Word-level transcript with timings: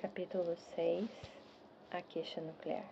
Capítulo 0.00 0.56
6 0.74 1.10
A 1.90 2.00
queixa 2.00 2.40
nuclear. 2.40 2.90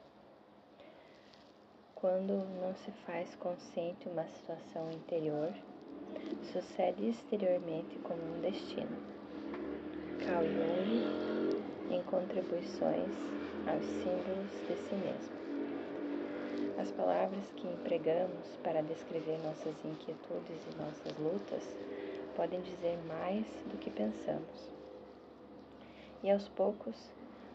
Quando 1.94 2.34
não 2.60 2.74
se 2.74 2.90
faz 3.06 3.34
consciente 3.36 4.06
uma 4.10 4.26
situação 4.26 4.90
interior, 4.92 5.50
sucede 6.52 7.08
exteriormente 7.08 7.98
como 8.00 8.20
um 8.22 8.42
destino. 8.42 8.94
Carl 10.18 10.44
Jung, 10.44 11.94
em 11.94 12.02
contribuições 12.02 13.16
aos 13.66 13.86
símbolos 13.86 14.50
de 14.68 14.76
si 14.76 14.94
mesmo. 14.96 16.78
As 16.78 16.92
palavras 16.92 17.50
que 17.56 17.66
empregamos 17.66 18.54
para 18.62 18.82
descrever 18.82 19.38
nossas 19.38 19.82
inquietudes 19.82 20.60
e 20.70 20.76
nossas 20.76 21.16
lutas 21.16 21.74
podem 22.36 22.60
dizer 22.60 22.98
mais 23.08 23.46
do 23.70 23.78
que 23.78 23.88
pensamos 23.88 24.77
e 26.22 26.30
aos 26.30 26.48
poucos 26.48 26.96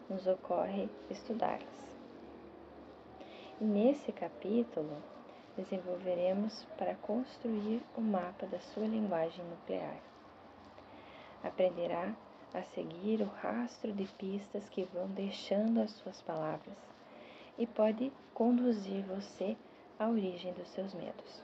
nos 0.08 0.26
ocorre 0.26 0.88
estudá-las. 1.10 1.84
Nesse 3.60 4.12
capítulo 4.12 4.96
desenvolveremos 5.56 6.64
para 6.76 6.94
construir 6.96 7.82
o 7.96 8.00
mapa 8.00 8.46
da 8.46 8.58
sua 8.58 8.86
linguagem 8.86 9.44
nuclear. 9.44 9.96
Aprenderá 11.42 12.14
a 12.52 12.62
seguir 12.74 13.20
o 13.20 13.26
rastro 13.26 13.92
de 13.92 14.06
pistas 14.14 14.68
que 14.68 14.84
vão 14.84 15.08
deixando 15.08 15.80
as 15.80 15.90
suas 15.92 16.20
palavras 16.22 16.76
e 17.58 17.66
pode 17.66 18.12
conduzir 18.32 19.04
você 19.04 19.56
à 19.98 20.08
origem 20.08 20.52
dos 20.54 20.68
seus 20.68 20.92
medos. 20.94 21.42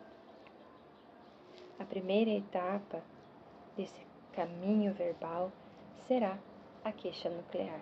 A 1.78 1.84
primeira 1.84 2.30
etapa 2.30 3.02
desse 3.77 4.06
caminho 4.33 4.92
verbal 4.92 5.50
será 6.06 6.39
a 6.84 6.93
queixa 6.93 7.29
nuclear. 7.29 7.81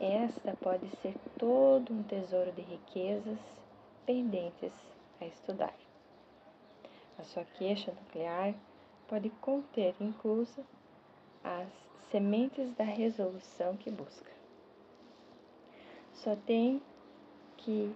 Esta 0.00 0.56
pode 0.56 0.88
ser 0.96 1.14
todo 1.38 1.92
um 1.92 2.02
tesouro 2.02 2.52
de 2.52 2.62
riquezas 2.62 3.38
pendentes 4.04 4.72
a 5.20 5.26
estudar. 5.26 5.74
A 7.18 7.24
sua 7.24 7.44
queixa 7.44 7.92
nuclear 7.92 8.54
pode 9.06 9.30
conter 9.40 9.94
incluso 10.00 10.64
as 11.42 11.68
sementes 12.10 12.74
da 12.74 12.84
resolução 12.84 13.76
que 13.76 13.90
busca. 13.90 14.32
Só 16.14 16.34
tem 16.36 16.82
que 17.58 17.94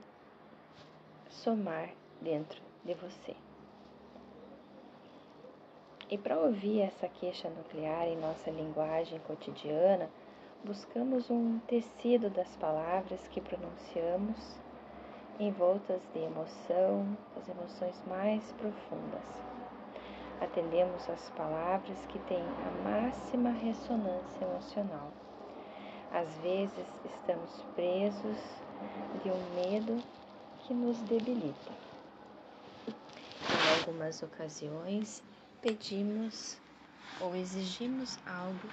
somar 1.30 1.90
dentro 2.20 2.60
de 2.84 2.94
você. 2.94 3.47
E 6.10 6.16
para 6.16 6.38
ouvir 6.38 6.80
essa 6.80 7.06
queixa 7.06 7.50
nuclear 7.50 8.08
em 8.08 8.16
nossa 8.16 8.50
linguagem 8.50 9.18
cotidiana, 9.26 10.08
buscamos 10.64 11.28
um 11.28 11.58
tecido 11.60 12.30
das 12.30 12.48
palavras 12.56 13.20
que 13.28 13.42
pronunciamos 13.42 14.56
envoltas 15.38 16.00
de 16.14 16.20
emoção, 16.20 17.06
das 17.36 17.46
emoções 17.46 18.02
mais 18.06 18.42
profundas. 18.52 19.22
Atendemos 20.40 21.10
às 21.10 21.28
palavras 21.30 21.98
que 22.08 22.18
têm 22.20 22.42
a 22.42 22.88
máxima 22.88 23.50
ressonância 23.50 24.44
emocional. 24.44 25.12
Às 26.10 26.28
vezes 26.38 26.86
estamos 27.04 27.50
presos 27.74 28.38
de 29.22 29.30
um 29.30 29.54
medo 29.54 30.02
que 30.60 30.72
nos 30.72 30.96
debilita. 31.02 31.72
Em 32.86 33.80
algumas 33.80 34.22
ocasiões, 34.22 35.22
pedimos 35.60 36.56
ou 37.20 37.34
exigimos 37.34 38.16
algo 38.24 38.68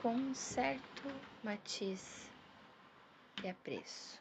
com 0.00 0.14
um 0.14 0.34
certo 0.34 1.02
matiz 1.42 2.30
de 3.36 3.48
apreço. 3.48 4.18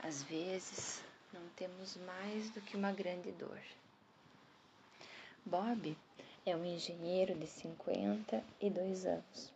Às 0.00 0.22
vezes, 0.24 1.04
não 1.32 1.42
temos 1.54 1.96
mais 1.98 2.50
do 2.50 2.60
que 2.60 2.76
uma 2.76 2.90
grande 2.90 3.30
dor. 3.32 3.60
Bob 5.44 5.96
é 6.44 6.56
um 6.56 6.64
engenheiro 6.64 7.34
de 7.34 7.46
52 7.46 9.06
anos 9.06 9.52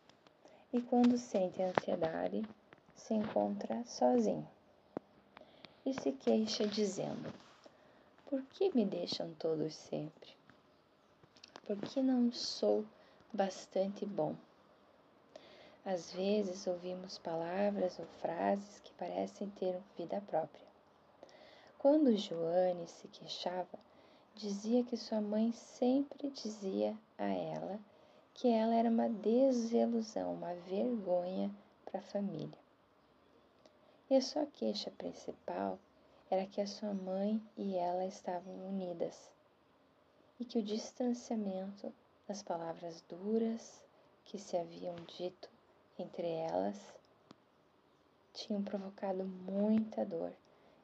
e, 0.72 0.80
quando 0.80 1.18
sente 1.18 1.60
ansiedade, 1.60 2.42
se 2.94 3.14
encontra 3.14 3.84
sozinho 3.84 4.48
e 5.84 5.92
se 5.92 6.12
queixa 6.12 6.66
dizendo: 6.66 7.32
Por 8.26 8.42
que 8.44 8.74
me 8.74 8.84
deixam 8.84 9.34
todos 9.34 9.74
sempre? 9.74 10.41
Porque 11.66 12.02
não 12.02 12.32
sou 12.32 12.84
bastante 13.32 14.04
bom. 14.04 14.34
Às 15.84 16.12
vezes 16.12 16.66
ouvimos 16.66 17.18
palavras 17.18 17.98
ou 17.98 18.06
frases 18.20 18.80
que 18.80 18.92
parecem 18.92 19.50
ter 19.50 19.80
vida 19.96 20.20
própria. 20.20 20.66
Quando 21.78 22.16
Joane 22.16 22.86
se 22.86 23.08
queixava, 23.08 23.78
dizia 24.34 24.84
que 24.84 24.96
sua 24.96 25.20
mãe 25.20 25.52
sempre 25.52 26.30
dizia 26.30 26.96
a 27.18 27.26
ela 27.26 27.80
que 28.34 28.48
ela 28.48 28.74
era 28.74 28.88
uma 28.88 29.08
desilusão, 29.08 30.34
uma 30.34 30.54
vergonha 30.54 31.50
para 31.84 31.98
a 32.00 32.04
família. 32.04 32.58
E 34.08 34.16
a 34.16 34.20
sua 34.20 34.46
queixa 34.46 34.90
principal 34.92 35.78
era 36.30 36.46
que 36.46 36.60
a 36.60 36.66
sua 36.66 36.94
mãe 36.94 37.42
e 37.56 37.76
ela 37.76 38.06
estavam 38.06 38.54
unidas 38.68 39.31
e 40.42 40.44
que 40.44 40.58
o 40.58 40.62
distanciamento 40.62 41.94
das 42.26 42.42
palavras 42.42 43.00
duras 43.02 43.80
que 44.24 44.40
se 44.40 44.56
haviam 44.56 44.96
dito 45.16 45.48
entre 45.96 46.26
elas 46.26 46.76
tinham 48.32 48.60
provocado 48.60 49.24
muita 49.24 50.04
dor 50.04 50.32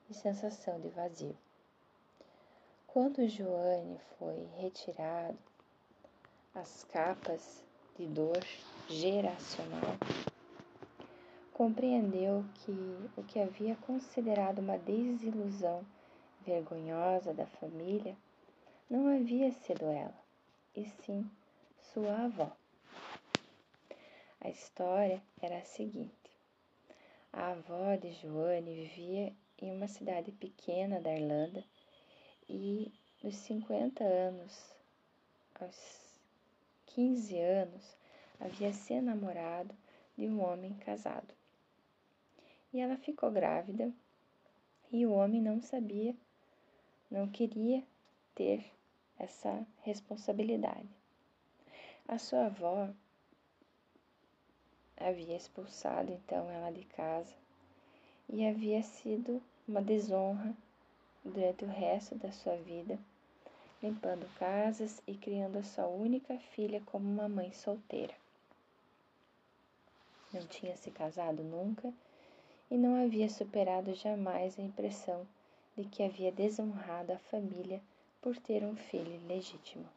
e 0.09 0.15
sensação 0.15 0.79
de 0.79 0.89
vazio. 0.91 1.37
Quando 2.87 3.27
Joane 3.27 3.99
foi 4.17 4.47
retirado 4.59 5.37
as 6.55 6.85
capas 6.85 7.61
de 7.97 8.07
dor 8.07 8.39
geracional, 8.89 9.97
compreendeu 11.53 12.45
que 12.55 12.71
o 13.17 13.25
que 13.25 13.41
havia 13.41 13.75
considerado 13.75 14.61
uma 14.61 14.79
desilusão 14.79 15.85
vergonhosa 16.47 17.35
da 17.35 17.45
família 17.45 18.17
não 18.91 19.07
havia 19.07 19.53
sido 19.53 19.85
ela, 19.85 20.19
e 20.75 20.87
sim 21.05 21.31
sua 21.93 22.25
avó. 22.25 22.57
A 24.41 24.49
história 24.49 25.23
era 25.43 25.59
a 25.59 25.65
seguinte: 25.65 26.31
a 27.31 27.51
avó 27.51 27.97
de 27.97 28.13
Joane 28.13 28.75
vivia 28.75 29.37
em 29.61 29.73
uma 29.73 29.89
cidade 29.89 30.33
pequena 30.33 31.01
da 31.01 31.15
Irlanda 31.15 31.63
e, 32.49 32.91
dos 33.23 33.35
50 33.37 34.03
anos 34.03 34.75
aos 35.61 36.19
15 36.87 37.39
anos, 37.39 37.97
havia 38.41 38.73
se 38.73 38.95
enamorado 38.95 39.75
de 40.17 40.27
um 40.29 40.43
homem 40.43 40.73
casado. 40.79 41.35
E 42.73 42.81
ela 42.81 42.97
ficou 42.97 43.31
grávida 43.31 43.93
e 44.91 45.05
o 45.05 45.13
homem 45.13 45.43
não 45.43 45.61
sabia, 45.61 46.15
não 47.11 47.29
queria 47.29 47.83
ter 48.35 48.78
essa 49.19 49.67
responsabilidade. 49.83 50.89
A 52.07 52.19
sua 52.19 52.47
avó 52.47 52.89
havia 54.97 55.37
expulsado 55.37 56.13
então 56.13 56.51
ela 56.51 56.71
de 56.71 56.85
casa 56.85 57.35
e 58.29 58.47
havia 58.47 58.83
sido 58.83 59.43
uma 59.67 59.83
desonra 59.83 60.55
durante 61.25 61.65
o 61.65 61.69
resto 61.69 62.15
da 62.15 62.33
sua 62.33 62.57
vida, 62.57 62.99
limpando 63.83 64.27
casas 64.39 65.03
e 65.07 65.15
criando 65.15 65.59
a 65.59 65.63
sua 65.63 65.87
única 65.87 66.39
filha 66.39 66.81
como 66.87 67.09
uma 67.09 67.29
mãe 67.29 67.53
solteira. 67.53 68.15
Não 70.33 70.47
tinha 70.47 70.77
se 70.77 70.91
casado 70.91 71.43
nunca 71.43 71.93
e 72.71 72.77
não 72.77 73.03
havia 73.03 73.29
superado 73.29 73.95
jamais 73.95 74.59
a 74.59 74.63
impressão 74.63 75.27
de 75.77 75.85
que 75.85 76.03
havia 76.03 76.31
desonrado 76.31 77.13
a 77.13 77.19
família 77.19 77.81
por 78.21 78.37
ter 78.37 78.65
um 78.65 78.77
filho 78.77 79.21
legítimo. 79.27 79.89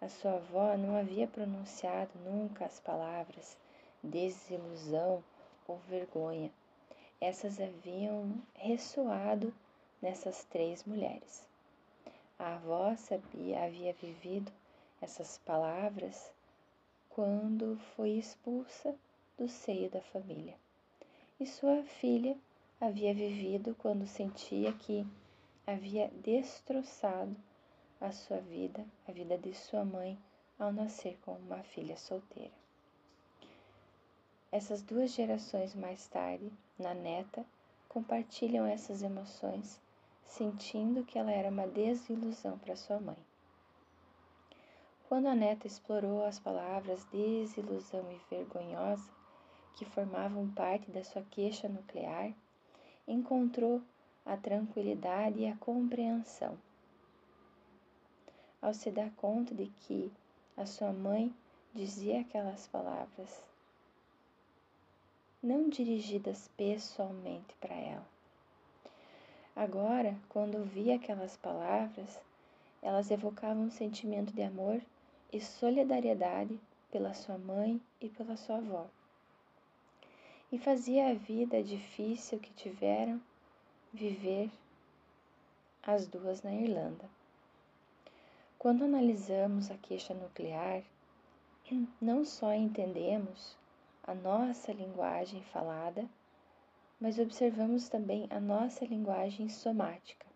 A 0.00 0.08
sua 0.08 0.36
avó 0.36 0.76
não 0.76 0.96
havia 0.96 1.26
pronunciado 1.26 2.10
nunca 2.24 2.64
as 2.64 2.80
palavras 2.80 3.58
desilusão 4.02 5.22
ou 5.68 5.78
vergonha. 5.88 6.50
Essas 7.20 7.60
haviam 7.60 8.34
ressoado 8.54 9.52
nessas 10.00 10.44
três 10.44 10.84
mulheres. 10.84 11.46
A 12.38 12.54
avó 12.54 12.96
sabia, 12.96 13.64
havia 13.64 13.92
vivido 13.92 14.50
essas 15.02 15.36
palavras 15.44 16.32
quando 17.10 17.78
foi 17.94 18.12
expulsa 18.12 18.94
do 19.36 19.48
seio 19.48 19.90
da 19.90 20.00
família. 20.00 20.56
E 21.38 21.46
sua 21.46 21.82
filha 21.82 22.36
havia 22.80 23.12
vivido 23.12 23.74
quando 23.78 24.06
sentia 24.06 24.72
que 24.72 25.06
havia 25.72 26.08
destroçado 26.08 27.36
a 28.00 28.10
sua 28.12 28.38
vida, 28.38 28.84
a 29.06 29.12
vida 29.12 29.38
de 29.38 29.54
sua 29.54 29.84
mãe, 29.84 30.18
ao 30.58 30.72
nascer 30.72 31.18
com 31.24 31.32
uma 31.32 31.62
filha 31.62 31.96
solteira. 31.96 32.52
Essas 34.52 34.82
duas 34.82 35.12
gerações 35.12 35.74
mais 35.74 36.08
tarde, 36.08 36.50
na 36.78 36.92
neta, 36.92 37.46
compartilham 37.88 38.66
essas 38.66 39.02
emoções, 39.02 39.80
sentindo 40.26 41.04
que 41.04 41.18
ela 41.18 41.30
era 41.30 41.48
uma 41.48 41.66
desilusão 41.66 42.58
para 42.58 42.76
sua 42.76 42.98
mãe. 42.98 43.18
Quando 45.08 45.26
a 45.26 45.34
neta 45.34 45.66
explorou 45.66 46.24
as 46.24 46.38
palavras 46.38 47.04
desilusão 47.06 48.10
e 48.12 48.20
vergonhosa, 48.28 49.10
que 49.74 49.84
formavam 49.84 50.50
parte 50.50 50.90
da 50.90 51.04
sua 51.04 51.22
queixa 51.22 51.68
nuclear, 51.68 52.32
encontrou 53.06 53.82
a 54.24 54.36
tranquilidade 54.36 55.40
e 55.40 55.48
a 55.48 55.56
compreensão. 55.56 56.58
Ao 58.60 58.74
se 58.74 58.90
dar 58.90 59.10
conta 59.12 59.54
de 59.54 59.66
que 59.80 60.12
a 60.56 60.66
sua 60.66 60.92
mãe 60.92 61.34
dizia 61.74 62.20
aquelas 62.20 62.66
palavras, 62.66 63.44
não 65.42 65.68
dirigidas 65.68 66.48
pessoalmente 66.56 67.54
para 67.60 67.74
ela. 67.74 68.06
Agora, 69.56 70.16
quando 70.28 70.58
ouvia 70.58 70.96
aquelas 70.96 71.36
palavras, 71.36 72.20
elas 72.82 73.10
evocavam 73.10 73.64
um 73.64 73.70
sentimento 73.70 74.32
de 74.32 74.42
amor 74.42 74.80
e 75.32 75.40
solidariedade 75.40 76.58
pela 76.90 77.14
sua 77.14 77.38
mãe 77.38 77.80
e 78.00 78.08
pela 78.08 78.36
sua 78.36 78.56
avó. 78.56 78.86
E 80.52 80.58
fazia 80.58 81.10
a 81.10 81.14
vida 81.14 81.62
difícil 81.62 82.38
que 82.38 82.52
tiveram 82.52 83.20
viver 83.92 84.50
as 85.82 86.06
duas 86.06 86.42
na 86.42 86.54
Irlanda. 86.54 87.08
Quando 88.58 88.84
analisamos 88.84 89.70
a 89.70 89.76
queixa 89.76 90.14
nuclear, 90.14 90.82
não 92.00 92.24
só 92.24 92.52
entendemos 92.52 93.56
a 94.04 94.14
nossa 94.14 94.72
linguagem 94.72 95.42
falada, 95.44 96.08
mas 97.00 97.18
observamos 97.18 97.88
também 97.88 98.26
a 98.30 98.38
nossa 98.38 98.84
linguagem 98.84 99.48
somática 99.48 100.26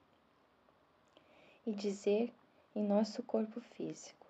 e 1.67 1.73
dizer 1.73 2.33
em 2.75 2.83
nosso 2.83 3.23
corpo 3.23 3.61
físico. 3.61 4.27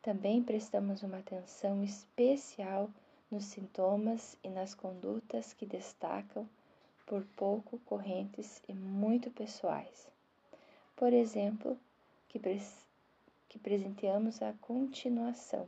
Também 0.00 0.42
prestamos 0.42 1.02
uma 1.02 1.18
atenção 1.18 1.82
especial 1.82 2.88
nos 3.30 3.44
sintomas 3.44 4.38
e 4.42 4.48
nas 4.48 4.74
condutas 4.74 5.52
que 5.52 5.66
destacam 5.66 6.48
por 7.08 7.24
pouco 7.34 7.78
correntes 7.86 8.62
e 8.68 8.74
muito 8.74 9.30
pessoais. 9.30 10.06
Por 10.94 11.10
exemplo, 11.10 11.78
que 12.28 12.38
que 13.48 13.58
presenteamos 13.58 14.42
a 14.42 14.52
continuação. 14.60 15.66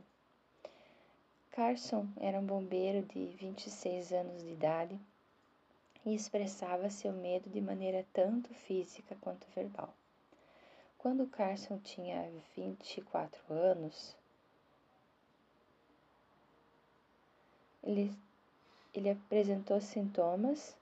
Carson 1.49 2.07
era 2.17 2.39
um 2.39 2.45
bombeiro 2.45 3.01
de 3.07 3.25
26 3.37 4.13
anos 4.13 4.43
de 4.43 4.51
idade 4.51 4.99
e 6.05 6.13
expressava 6.13 6.91
seu 6.91 7.11
medo 7.11 7.49
de 7.49 7.59
maneira 7.59 8.05
tanto 8.13 8.53
física 8.53 9.17
quanto 9.19 9.47
verbal. 9.55 9.91
Quando 10.99 11.25
Carson 11.25 11.79
tinha 11.79 12.31
24 12.55 13.41
anos, 13.51 14.15
ele, 17.83 18.13
ele 18.93 19.09
apresentou 19.09 19.81
sintomas 19.81 20.79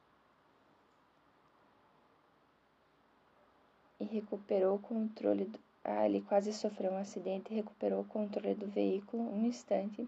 e 4.00 4.06
recuperou 4.06 4.76
o 4.76 4.80
controle 4.80 5.46
do, 5.46 5.60
ah, 5.84 6.06
ele 6.06 6.22
quase 6.22 6.54
sofreu 6.54 6.92
um 6.92 6.98
acidente 6.98 7.52
e 7.52 7.56
recuperou 7.56 8.02
o 8.02 8.06
controle 8.06 8.54
do 8.56 8.68
veículo 8.68 9.24
um 9.24 9.46
instante 9.46 10.08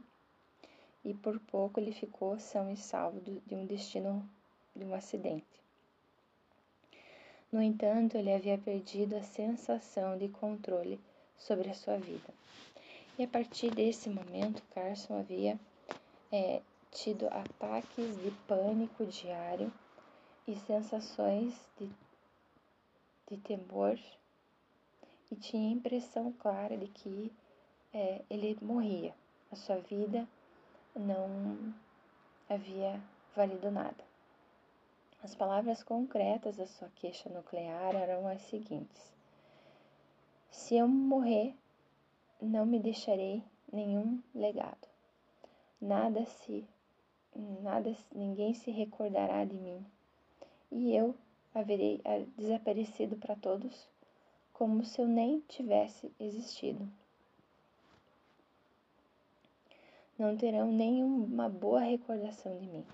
e 1.04 1.14
por 1.14 1.40
pouco 1.40 1.80
ele 1.80 1.92
ficou 1.92 2.40
são 2.40 2.72
e 2.72 2.78
salvo 2.78 3.20
de 3.20 3.56
um 3.56 3.66
destino 3.66 4.28
de 4.76 4.86
um 4.86 4.94
acidente. 4.94 5.46
No 7.52 7.62
entanto, 7.62 8.16
ele 8.16 8.32
havia 8.32 8.58
perdido 8.58 9.16
a 9.16 9.24
sensação 9.24 10.18
de 10.18 10.30
controle 10.30 11.00
sobre 11.38 11.70
a 11.70 11.74
sua 11.74 11.98
vida. 11.98 12.34
E 13.20 13.24
a 13.24 13.28
partir 13.28 13.72
desse 13.72 14.10
momento, 14.10 14.64
Carson 14.74 15.20
havia 15.20 15.60
é, 16.32 16.62
tido 16.92 17.28
ataques 17.28 18.18
de 18.22 18.32
pânico 18.48 19.06
diário 19.06 19.72
e 20.48 20.56
sensações 20.56 21.54
de, 21.78 21.90
de 23.32 23.38
temor 23.38 23.98
e 25.32 25.36
tinha 25.38 25.70
a 25.70 25.72
impressão 25.72 26.34
clara 26.34 26.76
de 26.76 26.88
que 26.88 27.32
é, 27.94 28.22
ele 28.30 28.58
morria, 28.62 29.16
a 29.50 29.56
sua 29.56 29.78
vida 29.78 30.28
não 30.94 31.74
havia 32.50 33.02
valido 33.34 33.72
nada. 33.72 34.04
As 35.24 35.34
palavras 35.34 35.82
concretas 35.82 36.58
da 36.58 36.68
sua 36.68 36.90
queixa 36.96 37.30
nuclear 37.30 37.96
eram 37.96 38.28
as 38.28 38.42
seguintes: 38.42 39.14
Se 40.50 40.76
eu 40.76 40.88
morrer, 40.88 41.56
não 42.42 42.66
me 42.66 42.80
deixarei 42.80 43.42
nenhum 43.72 44.22
legado. 44.36 44.90
Nada 45.80 46.26
se 46.26 46.68
nada 47.34 47.96
ninguém 48.14 48.54
se 48.54 48.72
recordará 48.72 49.46
de 49.46 49.56
mim. 49.56 49.86
E 50.70 50.94
eu 50.94 51.16
haverei 51.54 52.02
desaparecido 52.38 53.16
para 53.18 53.36
todos 53.36 53.88
como 54.54 54.86
se 54.86 55.02
eu 55.02 55.08
nem 55.08 55.40
tivesse 55.42 56.12
existido. 56.20 56.88
Não 60.18 60.38
terão 60.38 60.72
nenhuma 60.72 61.50
boa 61.50 61.80
recordação 61.80 62.58
de 62.60 62.68
mim. 62.68 62.86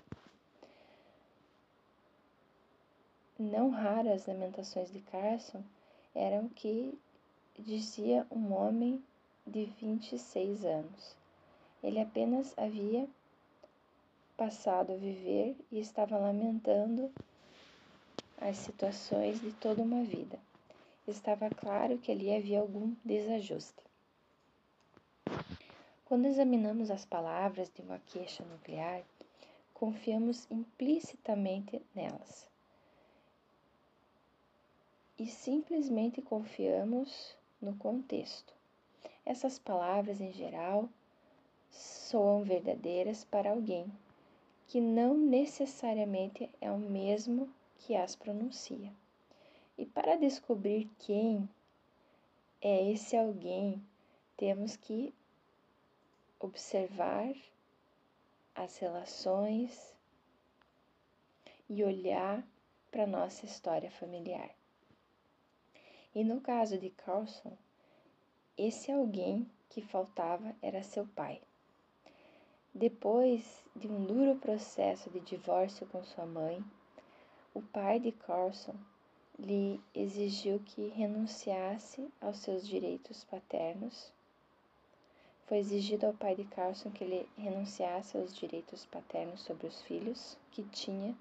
Não 3.38 3.70
raras 3.70 4.22
as 4.22 4.26
lamentações 4.26 4.90
de 4.90 5.00
Carson 5.00 5.62
eram 6.14 6.46
o 6.46 6.50
que 6.50 6.98
dizia 7.58 8.26
um 8.30 8.52
homem 8.52 9.04
de 9.46 9.66
26 9.66 10.64
anos. 10.64 11.16
Ele 11.82 12.00
apenas 12.00 12.52
havia 12.58 13.06
passado 14.36 14.92
a 14.92 14.96
viver 14.96 15.56
e 15.70 15.78
estava 15.78 16.16
lamentando 16.16 17.12
as 18.40 18.56
situações 18.56 19.40
de 19.40 19.52
toda 19.52 19.82
uma 19.82 20.04
vida 20.04 20.38
estava 21.06 21.50
claro 21.50 21.98
que 21.98 22.12
ali 22.12 22.34
havia 22.34 22.60
algum 22.60 22.94
desajuste. 23.04 23.82
Quando 26.04 26.26
examinamos 26.26 26.90
as 26.90 27.04
palavras 27.04 27.70
de 27.74 27.82
uma 27.82 27.98
queixa 27.98 28.44
nuclear, 28.44 29.02
confiamos 29.74 30.46
implicitamente 30.50 31.82
nelas. 31.94 32.48
E 35.18 35.26
simplesmente 35.26 36.22
confiamos 36.22 37.36
no 37.60 37.74
contexto. 37.76 38.54
Essas 39.26 39.58
palavras, 39.58 40.20
em 40.20 40.32
geral, 40.32 40.88
soam 41.70 42.42
verdadeiras 42.42 43.24
para 43.24 43.50
alguém 43.50 43.92
que 44.68 44.80
não 44.80 45.16
necessariamente 45.16 46.48
é 46.60 46.70
o 46.70 46.78
mesmo 46.78 47.48
que 47.78 47.96
as 47.96 48.14
pronuncia. 48.14 48.92
E 49.76 49.86
para 49.86 50.16
descobrir 50.16 50.90
quem 50.98 51.48
é 52.60 52.90
esse 52.90 53.16
alguém, 53.16 53.82
temos 54.36 54.76
que 54.76 55.14
observar 56.40 57.34
as 58.54 58.76
relações 58.78 59.94
e 61.68 61.84
olhar 61.84 62.44
para 62.90 63.06
nossa 63.06 63.44
história 63.46 63.90
familiar. 63.90 64.50
E 66.14 66.24
no 66.24 66.40
caso 66.40 66.78
de 66.78 66.90
Carlson, 66.90 67.56
esse 68.56 68.90
alguém 68.90 69.48
que 69.68 69.82
faltava 69.82 70.56
era 70.60 70.82
seu 70.82 71.06
pai. 71.06 71.40
Depois 72.74 73.64
de 73.76 73.86
um 73.86 74.04
duro 74.04 74.38
processo 74.38 75.10
de 75.10 75.20
divórcio 75.20 75.86
com 75.86 76.02
sua 76.02 76.26
mãe, 76.26 76.64
o 77.54 77.62
pai 77.62 77.98
de 77.98 78.12
Carlson 78.12 78.74
lhe 79.38 79.80
exigiu 79.94 80.60
que 80.60 80.88
renunciasse 80.88 82.08
aos 82.20 82.38
seus 82.38 82.66
direitos 82.66 83.24
paternos. 83.24 84.12
Foi 85.46 85.58
exigido 85.58 86.06
ao 86.06 86.12
pai 86.12 86.34
de 86.34 86.44
Carlson 86.44 86.90
que 86.90 87.04
ele 87.04 87.28
renunciasse 87.36 88.16
aos 88.16 88.36
direitos 88.36 88.84
paternos 88.84 89.40
sobre 89.40 89.66
os 89.66 89.80
filhos, 89.82 90.36
que 90.50 90.62
tinha 90.64 91.16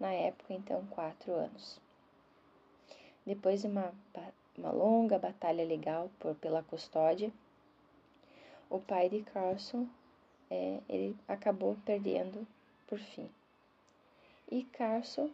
na 0.00 0.12
época 0.12 0.54
então 0.54 0.86
quatro 0.86 1.32
anos. 1.32 1.80
Depois 3.26 3.60
de 3.60 3.66
uma, 3.66 3.92
uma 4.56 4.70
longa 4.70 5.18
batalha 5.18 5.64
legal 5.64 6.10
por, 6.18 6.34
pela 6.36 6.62
custódia, 6.62 7.32
o 8.70 8.78
pai 8.78 9.08
de 9.08 9.22
Carlson 9.22 9.86
é, 10.50 10.80
ele 10.88 11.16
acabou 11.26 11.76
perdendo 11.84 12.46
por 12.86 12.98
fim. 12.98 13.28
E 14.50 14.64
Carlson 14.64 15.30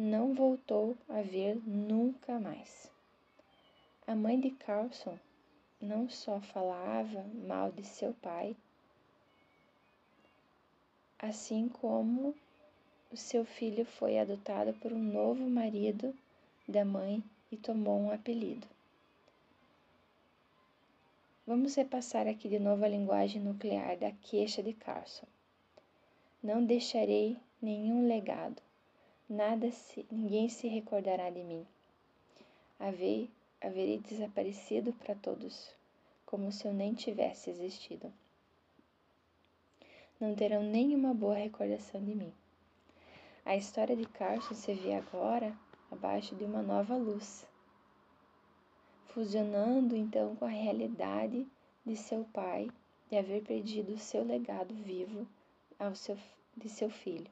não 0.00 0.32
voltou 0.32 0.96
a 1.10 1.20
ver 1.20 1.56
nunca 1.68 2.40
mais. 2.40 2.90
A 4.06 4.14
mãe 4.16 4.40
de 4.40 4.50
Carlson 4.50 5.18
não 5.78 6.08
só 6.08 6.40
falava 6.40 7.22
mal 7.46 7.70
de 7.70 7.84
seu 7.84 8.14
pai, 8.14 8.56
assim 11.18 11.68
como 11.68 12.34
o 13.12 13.16
seu 13.16 13.44
filho 13.44 13.84
foi 13.84 14.18
adotado 14.18 14.72
por 14.80 14.90
um 14.90 14.98
novo 14.98 15.48
marido 15.50 16.16
da 16.66 16.82
mãe 16.82 17.22
e 17.52 17.58
tomou 17.58 18.00
um 18.00 18.10
apelido. 18.10 18.66
Vamos 21.46 21.74
repassar 21.74 22.26
aqui 22.26 22.48
de 22.48 22.58
novo 22.58 22.86
a 22.86 22.88
linguagem 22.88 23.42
nuclear 23.42 23.98
da 23.98 24.10
queixa 24.12 24.62
de 24.62 24.72
Carson. 24.72 25.26
Não 26.42 26.64
deixarei 26.64 27.36
nenhum 27.60 28.08
legado, 28.08 28.62
nada 29.30 29.70
se, 29.70 30.04
ninguém 30.10 30.48
se 30.48 30.66
recordará 30.66 31.30
de 31.30 31.44
mim. 31.44 31.64
Havei, 32.80 33.30
haverei 33.60 33.98
desaparecido 33.98 34.92
para 34.92 35.14
todos, 35.14 35.72
como 36.26 36.50
se 36.50 36.66
eu 36.66 36.74
nem 36.74 36.94
tivesse 36.94 37.48
existido. 37.48 38.12
Não 40.18 40.34
terão 40.34 40.64
nenhuma 40.64 41.14
boa 41.14 41.36
recordação 41.36 42.04
de 42.04 42.12
mim. 42.12 42.32
A 43.44 43.54
história 43.56 43.94
de 43.94 44.04
Carson 44.04 44.54
se 44.54 44.74
vê 44.74 44.94
agora 44.94 45.56
abaixo 45.92 46.34
de 46.34 46.44
uma 46.44 46.60
nova 46.60 46.96
luz, 46.96 47.46
fusionando 49.06 49.96
então 49.96 50.34
com 50.36 50.44
a 50.44 50.48
realidade 50.48 51.46
de 51.86 51.96
seu 51.96 52.24
pai 52.32 52.68
de 53.08 53.16
haver 53.16 53.42
perdido 53.44 53.94
o 53.94 53.98
seu 53.98 54.24
legado 54.24 54.74
vivo 54.74 55.26
ao 55.78 55.94
seu, 55.94 56.18
de 56.56 56.68
seu 56.68 56.90
filho. 56.90 57.30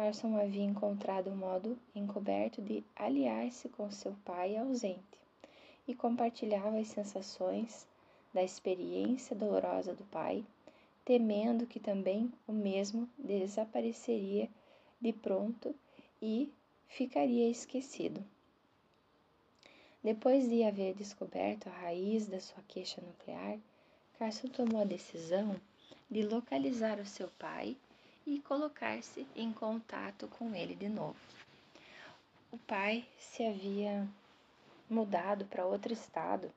Carson 0.00 0.34
havia 0.38 0.64
encontrado 0.64 1.28
um 1.28 1.36
modo 1.36 1.78
encoberto 1.94 2.62
de 2.62 2.82
aliar-se 2.96 3.68
com 3.68 3.90
seu 3.90 4.14
pai 4.24 4.56
ausente 4.56 5.20
e 5.86 5.94
compartilhava 5.94 6.78
as 6.78 6.88
sensações 6.88 7.86
da 8.32 8.42
experiência 8.42 9.36
dolorosa 9.36 9.94
do 9.94 10.02
pai, 10.04 10.42
temendo 11.04 11.66
que 11.66 11.78
também 11.78 12.32
o 12.48 12.52
mesmo 12.52 13.06
desapareceria 13.18 14.48
de 14.98 15.12
pronto 15.12 15.74
e 16.22 16.50
ficaria 16.88 17.50
esquecido. 17.50 18.24
Depois 20.02 20.48
de 20.48 20.64
haver 20.64 20.94
descoberto 20.94 21.66
a 21.66 21.72
raiz 21.72 22.26
da 22.26 22.40
sua 22.40 22.62
queixa 22.66 23.02
nuclear, 23.02 23.58
Carson 24.18 24.48
tomou 24.48 24.80
a 24.80 24.84
decisão 24.84 25.60
de 26.10 26.22
localizar 26.22 26.98
o 26.98 27.04
seu 27.04 27.28
pai 27.38 27.76
e 28.30 28.40
colocar-se 28.42 29.26
em 29.34 29.52
contato 29.52 30.28
com 30.28 30.54
ele 30.54 30.76
de 30.76 30.88
novo. 30.88 31.18
O 32.52 32.58
pai 32.58 33.04
se 33.18 33.44
havia 33.44 34.08
mudado 34.88 35.44
para 35.46 35.66
outro 35.66 35.92
estado 35.92 36.48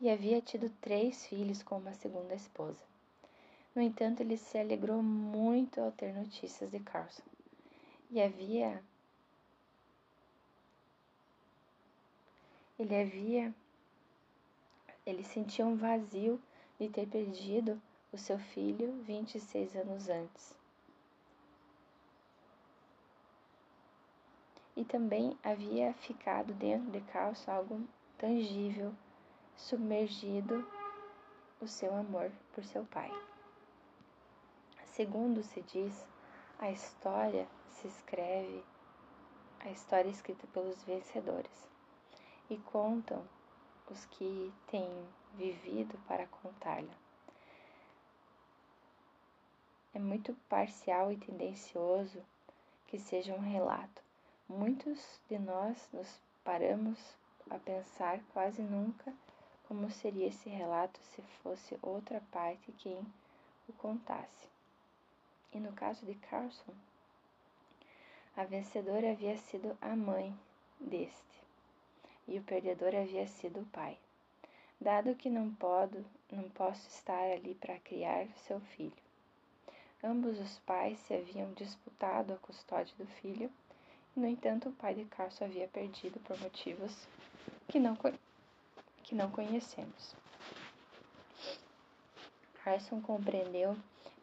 e 0.00 0.08
havia 0.08 0.40
tido 0.40 0.70
três 0.80 1.26
filhos 1.26 1.60
com 1.60 1.78
uma 1.78 1.92
segunda 1.92 2.36
esposa. 2.36 2.78
No 3.74 3.82
entanto, 3.82 4.20
ele 4.20 4.36
se 4.36 4.58
alegrou 4.58 5.02
muito 5.02 5.80
ao 5.80 5.90
ter 5.90 6.14
notícias 6.14 6.70
de 6.70 6.78
Carson 6.78 7.22
e 8.12 8.22
havia 8.22 8.80
ele 12.78 12.94
havia 12.94 13.52
ele 15.04 15.24
sentia 15.24 15.66
um 15.66 15.74
vazio 15.74 16.40
de 16.78 16.88
ter 16.88 17.08
perdido 17.08 17.80
o 18.12 18.18
seu 18.18 18.38
filho 18.38 19.02
26 19.02 19.74
anos 19.74 20.08
antes. 20.08 20.57
E 24.78 24.84
também 24.84 25.36
havia 25.42 25.92
ficado 25.92 26.54
dentro 26.54 26.88
de 26.92 27.00
Carlos 27.00 27.48
algo 27.48 27.84
tangível, 28.16 28.94
submergido 29.56 30.64
o 31.60 31.66
seu 31.66 31.92
amor 31.96 32.30
por 32.54 32.62
seu 32.62 32.84
pai. 32.84 33.10
Segundo 34.84 35.42
se 35.42 35.62
diz, 35.62 36.06
a 36.60 36.70
história 36.70 37.48
se 37.70 37.88
escreve, 37.88 38.64
a 39.58 39.68
história 39.68 40.10
é 40.10 40.12
escrita 40.12 40.46
pelos 40.46 40.80
vencedores 40.84 41.68
e 42.48 42.56
contam 42.58 43.26
os 43.90 44.04
que 44.04 44.54
têm 44.68 44.88
vivido 45.34 45.98
para 46.06 46.28
contá-la. 46.28 46.94
É 49.92 49.98
muito 49.98 50.36
parcial 50.48 51.10
e 51.10 51.16
tendencioso 51.16 52.22
que 52.86 52.96
seja 52.96 53.34
um 53.34 53.40
relato. 53.40 54.07
Muitos 54.48 55.20
de 55.28 55.38
nós 55.38 55.76
nos 55.92 56.08
paramos 56.42 56.98
a 57.50 57.58
pensar 57.58 58.18
quase 58.32 58.62
nunca 58.62 59.12
como 59.68 59.90
seria 59.90 60.28
esse 60.28 60.48
relato 60.48 60.98
se 61.14 61.20
fosse 61.42 61.78
outra 61.82 62.22
parte 62.32 62.72
quem 62.78 62.98
o 63.68 63.72
contasse. 63.74 64.48
E 65.52 65.60
no 65.60 65.70
caso 65.74 66.06
de 66.06 66.14
Carson, 66.14 66.72
a 68.34 68.44
vencedora 68.44 69.10
havia 69.10 69.36
sido 69.36 69.76
a 69.82 69.94
mãe 69.94 70.34
deste 70.80 71.42
e 72.26 72.38
o 72.38 72.42
perdedor 72.42 72.94
havia 72.94 73.26
sido 73.26 73.60
o 73.60 73.66
pai. 73.66 73.98
Dado 74.80 75.14
que 75.14 75.28
não 75.28 75.52
podo, 75.56 76.02
não 76.32 76.48
posso 76.50 76.88
estar 76.88 77.30
ali 77.32 77.54
para 77.54 77.78
criar 77.80 78.26
seu 78.46 78.60
filho. 78.60 78.96
Ambos 80.02 80.38
os 80.40 80.58
pais 80.60 80.98
se 81.00 81.12
haviam 81.12 81.52
disputado 81.52 82.32
a 82.32 82.36
custódia 82.38 82.94
do 82.96 83.06
filho, 83.06 83.50
no 84.16 84.26
entanto, 84.26 84.68
o 84.68 84.72
pai 84.72 84.94
de 84.94 85.04
Carson 85.04 85.44
havia 85.44 85.68
perdido 85.68 86.18
por 86.20 86.38
motivos 86.40 87.06
que 87.68 87.78
não, 87.78 87.96
que 89.02 89.14
não 89.14 89.30
conhecemos. 89.30 90.14
Carson 92.64 93.00
compreendeu 93.00 93.76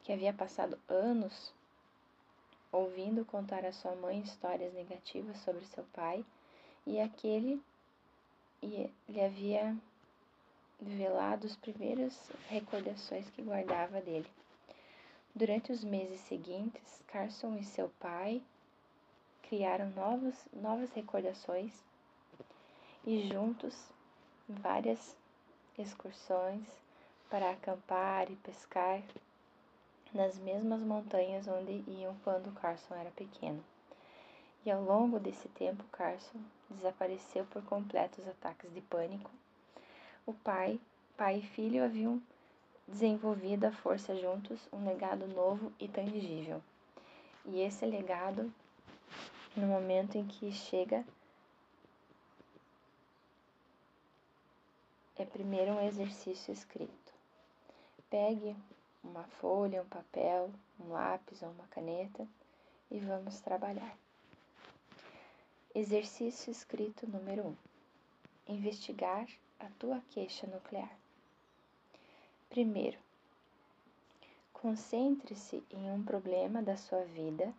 que 0.04 0.12
havia 0.12 0.34
passado 0.34 0.77
anos 0.88 1.54
ouvindo 2.72 3.25
contar 3.25 3.65
a 3.65 3.72
sua 3.72 3.96
mãe 3.96 4.20
histórias 4.20 4.74
negativas 4.74 5.38
sobre 5.39 5.65
seu 5.65 5.84
pai 5.94 6.25
e 6.86 7.00
aquele 7.00 7.62
e 8.62 8.89
lhe 9.08 9.22
havia 9.22 9.75
velado 10.80 11.48
as 11.48 11.56
primeiras 11.56 12.30
recordações 12.48 13.30
que 13.30 13.42
guardava 13.42 14.01
dele. 14.01 14.30
Durante 15.34 15.72
os 15.72 15.84
meses 15.84 16.20
seguintes, 16.22 17.01
Carson 17.08 17.56
e 17.58 17.63
seu 17.63 17.89
pai 18.00 18.42
criaram 19.48 19.90
novos, 19.92 20.36
novas 20.54 20.92
recordações 20.94 21.74
e 23.06 23.28
juntos 23.30 23.75
várias 24.48 25.16
excursões 25.78 26.64
para 27.30 27.52
acampar 27.52 28.32
e 28.32 28.36
pescar 28.38 29.02
nas 30.14 30.38
mesmas 30.38 30.82
montanhas 30.82 31.48
onde 31.48 31.84
iam 31.88 32.16
quando 32.24 32.54
Carson 32.60 32.96
era 32.96 33.12
pequeno 33.12 33.64
e 34.66 34.72
ao 34.72 34.82
longo 34.82 35.20
desse 35.20 35.48
tempo 35.50 35.84
Carson 35.92 36.40
desapareceu 36.70 37.46
por 37.46 37.64
completo 37.64 38.20
os 38.20 38.28
ataques 38.28 38.74
de 38.74 38.82
pânico. 38.82 39.30
O 40.25 40.34
pai, 40.34 40.80
pai 41.16 41.38
e 41.38 41.42
filho 41.44 41.86
haviam 41.86 42.20
desenvolvido 42.88 43.66
a 43.66 43.72
força 43.72 44.16
juntos 44.16 44.60
um 44.74 44.84
legado 44.84 45.28
novo 45.28 45.72
e 45.80 45.88
tangível. 45.88 46.62
E 47.46 47.62
esse 47.62 47.86
legado, 47.86 48.52
no 49.56 49.68
momento 49.68 50.18
em 50.18 50.26
que 50.28 50.52
chega, 50.52 51.06
é 55.18 55.26
primeiro 55.26 55.72
um 55.72 55.88
exercício 55.88 56.54
escrito. 56.54 57.14
Pegue 58.10 58.56
uma 59.04 59.24
folha, 59.24 59.82
um 59.82 59.88
papel, 59.88 60.52
um 60.80 60.92
lápis 60.92 61.42
ou 61.42 61.50
uma 61.50 61.68
caneta 61.68 62.28
e 62.92 63.00
vamos 63.00 63.40
trabalhar. 63.40 63.98
Exercício 65.74 66.52
escrito 66.52 67.08
número 67.08 67.44
1. 67.44 67.48
Um. 67.48 67.56
Investigar 68.48 69.28
a 69.60 69.68
tua 69.80 70.02
queixa 70.12 70.46
nuclear. 70.48 70.92
Primeiro, 72.50 72.98
concentre-se 74.54 75.64
em 75.72 75.92
um 75.92 76.04
problema 76.04 76.62
da 76.62 76.78
sua 76.78 77.04
vida 77.06 77.54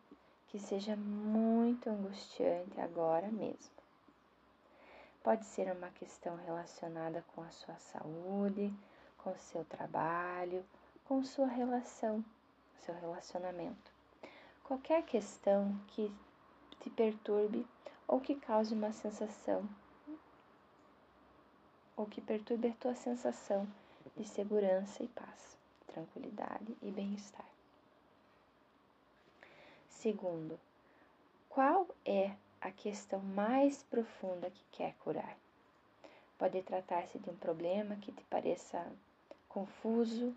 que 0.48 0.58
seja 0.58 0.96
muito 0.96 1.88
angustiante 1.90 2.80
agora 2.80 3.28
mesmo. 3.28 3.76
Pode 5.22 5.44
ser 5.44 5.70
uma 5.72 5.90
questão 5.90 6.36
relacionada 6.36 7.24
com 7.34 7.42
a 7.42 7.50
sua 7.50 7.76
saúde, 7.78 8.72
com 9.18 9.30
o 9.30 9.38
seu 9.38 9.64
trabalho, 9.64 10.64
com 11.04 11.24
sua 11.24 11.46
relação, 11.46 12.24
seu 12.82 12.94
relacionamento. 12.94 13.90
Qualquer 14.62 15.02
questão 15.04 15.76
que 15.88 16.14
te 16.80 16.90
perturbe 16.90 17.66
ou 18.06 18.20
que 18.20 18.36
cause 18.36 18.72
uma 18.72 18.92
sensação, 18.92 19.68
ou 21.96 22.06
que 22.06 22.20
perturbe 22.20 22.68
a 22.68 22.74
tua 22.74 22.94
sensação 22.94 23.66
de 24.16 24.24
segurança 24.28 25.02
e 25.02 25.08
paz, 25.08 25.56
tranquilidade 25.88 26.76
e 26.82 26.90
bem-estar. 26.90 27.55
Segundo, 30.00 30.60
qual 31.48 31.88
é 32.04 32.36
a 32.60 32.70
questão 32.70 33.18
mais 33.18 33.82
profunda 33.84 34.50
que 34.50 34.62
quer 34.72 34.94
curar? 35.02 35.36
Pode 36.38 36.62
tratar-se 36.62 37.18
de 37.18 37.30
um 37.30 37.36
problema 37.36 37.96
que 37.96 38.12
te 38.12 38.22
pareça 38.24 38.92
confuso, 39.48 40.36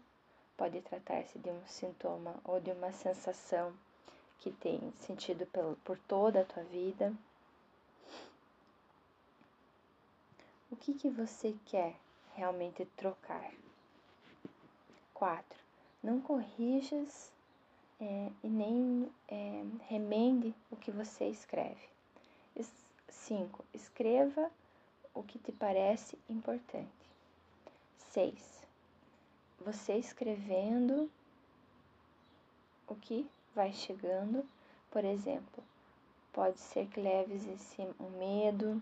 pode 0.56 0.80
tratar-se 0.82 1.38
de 1.40 1.50
um 1.50 1.68
sintoma 1.68 2.40
ou 2.46 2.62
de 2.62 2.72
uma 2.72 2.94
sensação 2.94 3.74
que 4.40 4.50
tem 4.50 4.94
sentido 5.02 5.46
por 5.84 6.00
toda 6.08 6.42
a 6.42 6.46
tua 6.46 6.64
vida. 6.64 7.14
O 10.72 10.76
que, 10.78 10.94
que 10.94 11.10
você 11.10 11.54
quer 11.66 11.98
realmente 12.34 12.86
trocar? 12.96 13.52
4. 15.14 15.60
Não 16.02 16.22
corrijas 16.22 17.30
é, 18.00 18.32
e 18.44 18.48
nem 18.48 19.10
é, 19.28 19.64
remende 19.88 20.54
o 20.72 20.76
que 20.76 20.92
você 20.92 21.26
escreve. 21.28 21.90
5. 23.30 23.64
Escreva 23.74 24.50
o 25.14 25.22
que 25.22 25.38
te 25.38 25.52
parece 25.52 26.18
importante. 26.28 26.90
6. 28.12 28.68
Você 29.64 29.98
escrevendo 29.98 31.12
o 32.88 32.96
que 32.96 33.30
vai 33.54 33.72
chegando, 33.72 34.44
por 34.90 35.06
exemplo, 35.06 35.64
pode 36.34 36.60
ser 36.60 36.88
que 36.88 37.00
leves 37.00 37.46
esse 37.46 37.82
um 38.00 38.18
medo 38.18 38.82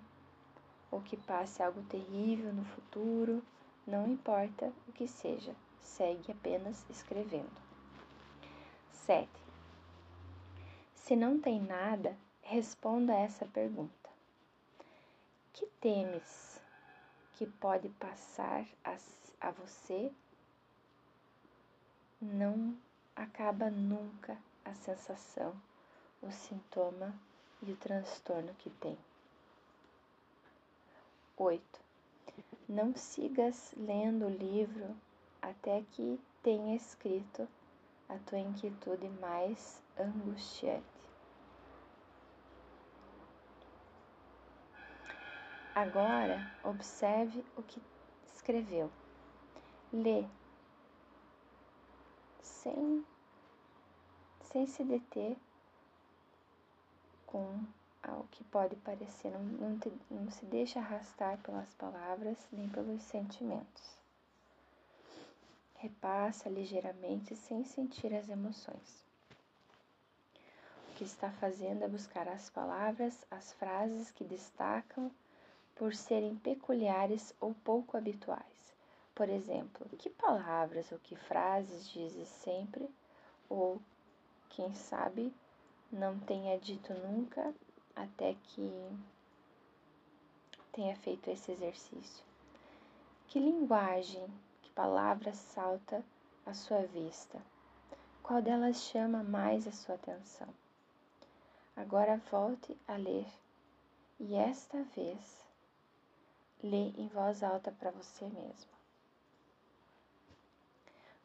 ou 0.90 1.02
que 1.02 1.18
passe 1.18 1.62
algo 1.62 1.84
terrível 1.84 2.54
no 2.54 2.64
futuro, 2.64 3.44
não 3.86 4.08
importa 4.08 4.72
o 4.88 4.94
que 4.94 5.10
seja, 5.10 5.54
segue 5.82 6.32
apenas 6.32 6.86
escrevendo. 6.90 7.67
7. 9.08 9.30
Se 10.94 11.16
não 11.16 11.40
tem 11.40 11.62
nada, 11.62 12.14
responda 12.42 13.14
essa 13.14 13.46
pergunta: 13.46 14.10
Que 15.54 15.66
temes 15.80 16.62
que 17.38 17.48
pode 17.48 17.88
passar 17.88 18.66
a, 18.84 18.98
a 19.40 19.52
você? 19.52 20.12
Não 22.22 22.76
acaba 23.16 23.70
nunca 23.70 24.38
a 24.66 24.74
sensação, 24.74 25.56
o 26.22 26.30
sintoma 26.30 27.16
e 27.64 27.72
o 27.72 27.78
transtorno 27.78 28.54
que 28.56 28.70
tem. 28.72 28.98
8. 31.38 31.64
Não 32.68 32.94
sigas 32.94 33.74
lendo 33.78 34.26
o 34.26 34.38
livro 34.38 34.94
até 35.42 35.82
que 35.94 36.20
tenha 36.44 36.76
escrito 36.76 37.48
a 38.10 38.18
tua 38.20 38.40
inquietude 38.40 39.10
mais 39.22 39.82
angustiante. 39.98 40.86
Agora, 45.76 46.52
observe 46.64 47.46
o 47.56 47.62
que 47.64 47.82
escreveu. 48.26 48.92
Lê 49.94 50.26
sem, 52.42 53.06
sem 54.42 54.66
se 54.66 54.84
deter 54.84 55.38
com 57.26 57.64
ao 58.02 58.24
que 58.32 58.44
pode 58.46 58.76
parecer. 58.78 59.30
Não, 59.30 59.40
não, 59.40 59.80
te, 59.80 59.92
não 60.10 60.32
se 60.32 60.46
deixa 60.46 60.80
arrastar 60.80 61.38
pelas 61.40 61.74
palavras 61.76 62.38
nem 62.52 62.68
pelos 62.70 63.04
sentimentos 63.04 63.98
repassa 65.78 66.50
ligeiramente 66.50 67.36
sem 67.36 67.64
sentir 67.64 68.14
as 68.14 68.30
emoções. 68.30 69.06
O 70.90 70.96
que 70.96 71.04
está 71.04 71.30
fazendo 71.32 71.84
é 71.84 71.88
buscar 71.88 72.28
as 72.28 72.50
palavras, 72.50 73.26
as 73.30 73.54
frases 73.54 74.12
que 74.12 74.24
destacam 74.24 75.12
por 75.76 75.94
serem 75.94 76.36
peculiares 76.38 77.34
ou 77.40 77.54
pouco 77.64 77.96
habituais. 77.96 78.76
Por 79.14 79.30
exemplo, 79.30 79.88
que 79.98 80.10
palavras 80.10 80.92
ou 80.92 81.00
que 81.00 81.16
frases 81.16 81.88
dizes 81.90 82.28
sempre 82.28 82.90
ou, 83.50 83.80
quem 84.50 84.74
sabe, 84.74 85.32
não 85.92 86.20
tenha 86.20 86.58
dito 86.60 86.94
nunca 86.94 87.54
até 87.96 88.36
que 88.50 88.72
tenha 90.72 90.96
feito 90.98 91.30
esse 91.30 91.52
exercício. 91.52 92.24
Que 93.28 93.40
linguagem 93.40 94.28
palavra 94.78 95.34
salta 95.34 96.06
à 96.46 96.54
sua 96.54 96.84
vista? 96.84 97.42
Qual 98.22 98.44
delas 98.44 98.78
chama 98.84 99.24
mais 99.24 99.66
a 99.66 99.72
sua 99.72 99.96
atenção? 99.96 100.48
Agora 101.76 102.22
volte 102.30 102.78
a 102.88 102.96
ler 102.96 103.26
e 104.20 104.36
esta 104.36 104.84
vez 104.96 105.44
lê 106.62 106.92
em 106.96 107.08
voz 107.08 107.42
alta 107.42 107.72
para 107.72 107.90
você 107.90 108.26
mesmo. 108.26 108.70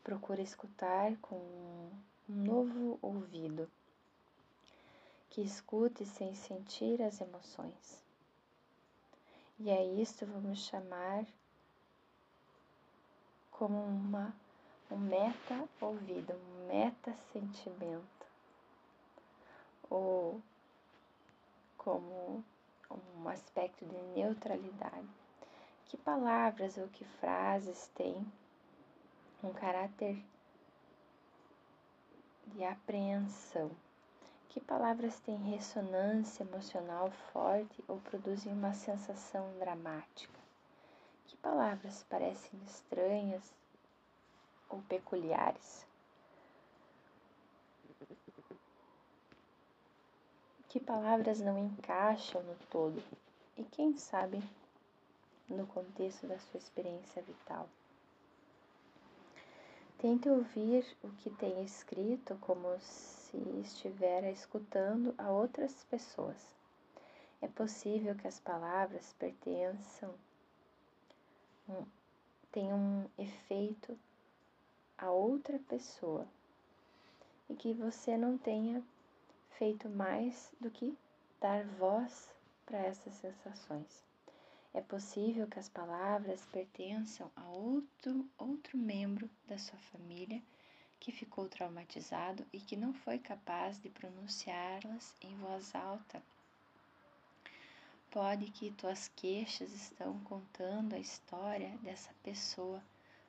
Procure 0.02 0.40
escutar 0.40 1.14
com 1.18 1.36
um 1.36 1.90
novo 2.26 2.98
ouvido, 3.02 3.70
que 5.28 5.42
escute 5.42 6.06
sem 6.06 6.34
sentir 6.34 7.02
as 7.02 7.20
emoções. 7.20 8.02
E 9.58 9.70
a 9.70 9.84
isto 9.84 10.24
vamos 10.24 10.60
chamar 10.60 11.26
como 13.62 13.80
uma, 13.80 14.34
um 14.90 14.96
meta 14.96 15.68
ouvido, 15.80 16.34
um 16.34 16.66
meta 16.66 17.14
sentimento, 17.32 18.26
ou 19.88 20.42
como 21.78 22.42
um 22.90 23.28
aspecto 23.28 23.84
de 23.86 23.96
neutralidade. 24.16 25.06
Que 25.86 25.96
palavras 25.96 26.76
ou 26.76 26.88
que 26.88 27.04
frases 27.04 27.86
têm 27.94 28.26
um 29.44 29.52
caráter 29.52 30.20
de 32.48 32.64
apreensão? 32.64 33.70
Que 34.48 34.58
palavras 34.58 35.20
têm 35.20 35.36
ressonância 35.36 36.42
emocional 36.42 37.12
forte 37.32 37.84
ou 37.86 38.00
produzem 38.00 38.52
uma 38.52 38.74
sensação 38.74 39.56
dramática? 39.60 40.41
Palavras 41.42 42.04
parecem 42.08 42.60
estranhas 42.64 43.52
ou 44.68 44.80
peculiares? 44.82 45.84
Que 50.68 50.78
palavras 50.78 51.40
não 51.40 51.58
encaixam 51.58 52.40
no 52.44 52.54
todo 52.70 53.02
e, 53.56 53.64
quem 53.64 53.96
sabe, 53.96 54.40
no 55.48 55.66
contexto 55.66 56.28
da 56.28 56.38
sua 56.38 56.58
experiência 56.58 57.20
vital? 57.22 57.68
Tente 59.98 60.28
ouvir 60.28 60.86
o 61.02 61.10
que 61.10 61.30
tem 61.30 61.64
escrito 61.64 62.36
como 62.40 62.78
se 62.80 63.36
estivesse 63.60 64.30
escutando 64.30 65.12
a 65.18 65.30
outras 65.30 65.84
pessoas. 65.90 66.54
É 67.40 67.48
possível 67.48 68.14
que 68.14 68.28
as 68.28 68.38
palavras 68.38 69.12
pertençam 69.18 70.14
um, 71.72 71.86
tem 72.50 72.72
um 72.72 73.08
efeito 73.18 73.98
a 74.98 75.10
outra 75.10 75.58
pessoa 75.68 76.26
e 77.48 77.54
que 77.54 77.72
você 77.72 78.16
não 78.16 78.38
tenha 78.38 78.82
feito 79.58 79.88
mais 79.88 80.50
do 80.60 80.70
que 80.70 80.96
dar 81.40 81.64
voz 81.64 82.30
para 82.64 82.78
essas 82.78 83.12
sensações. 83.14 84.04
É 84.74 84.80
possível 84.80 85.46
que 85.46 85.58
as 85.58 85.68
palavras 85.68 86.44
pertençam 86.46 87.30
a 87.36 87.44
outro, 87.50 88.26
outro 88.38 88.78
membro 88.78 89.28
da 89.46 89.58
sua 89.58 89.78
família 89.78 90.40
que 90.98 91.12
ficou 91.12 91.48
traumatizado 91.48 92.46
e 92.52 92.60
que 92.60 92.76
não 92.76 92.94
foi 92.94 93.18
capaz 93.18 93.78
de 93.82 93.90
pronunciá-las 93.90 95.14
em 95.20 95.36
voz 95.36 95.74
alta 95.74 96.22
Pode 98.12 98.50
que 98.50 98.70
tuas 98.72 99.08
queixas 99.16 99.72
estão 99.72 100.20
contando 100.24 100.94
a 100.94 100.98
história 100.98 101.78
dessa 101.78 102.12
pessoa 102.22 102.84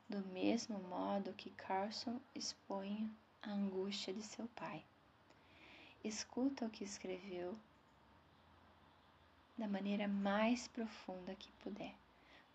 do 0.10 0.20
mesmo 0.34 0.78
modo 0.78 1.32
que 1.32 1.52
Carson 1.52 2.20
expõe 2.36 3.10
a 3.42 3.52
angústia 3.52 4.14
de 4.14 4.22
seu 4.22 4.46
pai. 4.50 4.84
Escuta 6.04 6.66
o 6.66 6.70
que 6.70 6.84
escreveu 6.84 7.58
da 9.58 9.70
maneira 9.70 10.06
mais 10.06 10.68
profunda 10.68 11.34
que 11.34 11.50
puder, 11.64 11.96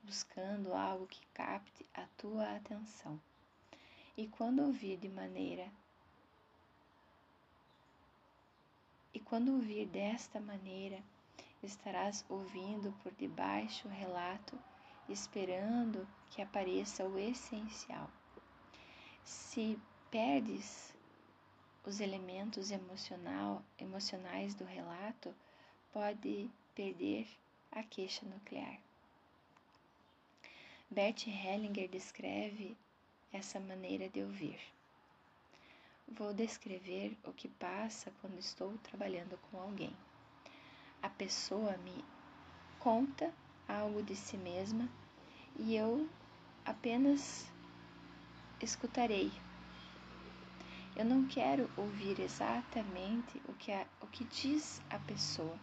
buscando 0.03 0.75
algo 0.75 1.07
que 1.07 1.25
capte 1.29 1.87
a 1.95 2.07
tua 2.19 2.57
atenção. 2.57 3.19
E 4.19 4.29
quando 4.29 4.61
ouvir 4.61 4.99
de 4.99 5.09
maneira 5.09 5.67
e 9.15 9.19
quando 9.19 9.55
ouvir 9.55 9.87
desta 9.87 10.39
maneira, 10.39 11.03
estarás 11.63 12.25
ouvindo 12.29 12.93
por 13.03 13.13
debaixo 13.13 13.89
o 13.89 13.91
relato, 13.91 14.59
esperando 15.09 16.07
que 16.31 16.43
apareça 16.43 17.05
o 17.05 17.19
essencial. 17.19 18.11
Se 19.25 19.79
perdes 20.11 20.95
os 21.85 22.01
elementos 22.01 22.71
emocional, 22.71 23.63
emocionais 23.79 24.55
do 24.55 24.65
relato, 24.65 25.35
pode 25.93 26.51
perder 26.75 27.27
a 27.73 27.83
queixa 27.83 28.25
nuclear. 28.27 28.79
Bert 30.91 31.27
Hellinger 31.27 31.89
descreve 31.89 32.77
essa 33.33 33.61
maneira 33.61 34.09
de 34.09 34.23
ouvir. 34.23 34.59
Vou 36.07 36.33
descrever 36.33 37.17
o 37.25 37.33
que 37.33 37.49
passa 37.49 38.11
quando 38.21 38.39
estou 38.39 38.77
trabalhando 38.79 39.39
com 39.51 39.61
alguém. 39.61 39.95
A 41.03 41.09
pessoa 41.09 41.77
me 41.79 42.05
conta 42.79 43.33
algo 43.67 44.03
de 44.03 44.17
si 44.17 44.37
mesma 44.37 44.89
e 45.57 45.77
eu 45.77 46.09
apenas 46.65 47.47
escutarei. 48.61 49.33
Eu 50.97 51.05
não 51.05 51.27
quero 51.27 51.71
ouvir 51.77 52.19
exatamente 52.21 53.41
o 53.49 53.55
que, 53.55 53.71
a, 53.71 53.87
o 54.01 54.07
que 54.09 54.25
diz 54.25 54.81
a 54.91 54.99
pessoa 54.99 55.59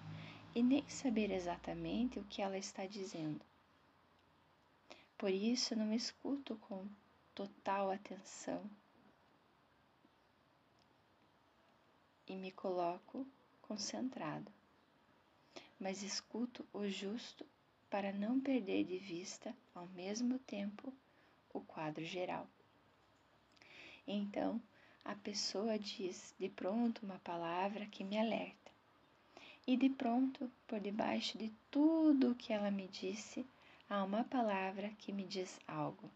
e 0.55 0.63
nem 0.63 0.87
saber 0.87 1.29
exatamente 1.31 2.17
o 2.17 2.23
que 2.23 2.41
ela 2.41 2.57
está 2.57 2.85
dizendo. 2.85 3.41
Por 5.17 5.29
isso, 5.29 5.75
não 5.75 5.93
escuto 5.93 6.55
com 6.67 6.87
total 7.33 7.91
atenção 7.91 8.63
e 12.27 12.35
me 12.35 12.51
coloco 12.51 13.27
concentrado, 13.61 14.51
mas 15.79 16.03
escuto 16.03 16.65
o 16.73 16.87
justo 16.87 17.45
para 17.89 18.11
não 18.11 18.39
perder 18.39 18.83
de 18.83 18.97
vista 18.97 19.55
ao 19.73 19.87
mesmo 19.87 20.39
tempo 20.39 20.93
o 21.53 21.61
quadro 21.61 22.03
geral. 22.03 22.47
Então, 24.07 24.61
a 25.03 25.15
pessoa 25.15 25.79
diz 25.79 26.33
de 26.39 26.49
pronto 26.49 27.05
uma 27.05 27.19
palavra 27.19 27.85
que 27.85 28.03
me 28.03 28.17
alerta. 28.17 28.71
E 29.67 29.75
de 29.75 29.89
pronto, 29.89 30.51
por 30.67 30.79
debaixo 30.79 31.37
de 31.37 31.51
tudo 31.71 32.31
o 32.31 32.35
que 32.35 32.53
ela 32.53 32.69
me 32.69 32.87
disse, 32.87 33.45
há 33.89 34.03
uma 34.03 34.23
palavra 34.23 34.89
que 34.97 35.11
me 35.11 35.23
diz 35.25 35.59
algo. 35.67 36.11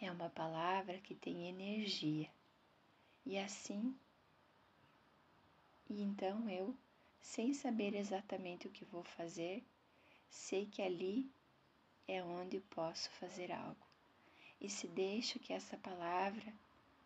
É 0.00 0.10
uma 0.10 0.30
palavra 0.30 0.98
que 0.98 1.14
tem 1.14 1.48
energia. 1.48 2.28
E 3.24 3.38
assim, 3.38 3.94
e 5.88 6.02
então 6.02 6.48
eu, 6.48 6.74
sem 7.20 7.52
saber 7.52 7.94
exatamente 7.94 8.66
o 8.66 8.70
que 8.70 8.84
vou 8.84 9.04
fazer, 9.04 9.62
sei 10.28 10.66
que 10.66 10.82
ali 10.82 11.30
é 12.06 12.22
onde 12.22 12.60
posso 12.60 13.10
fazer 13.12 13.52
algo. 13.52 13.86
E 14.60 14.68
se 14.68 14.86
deixo 14.88 15.38
que 15.38 15.52
essa 15.52 15.76
palavra 15.76 16.52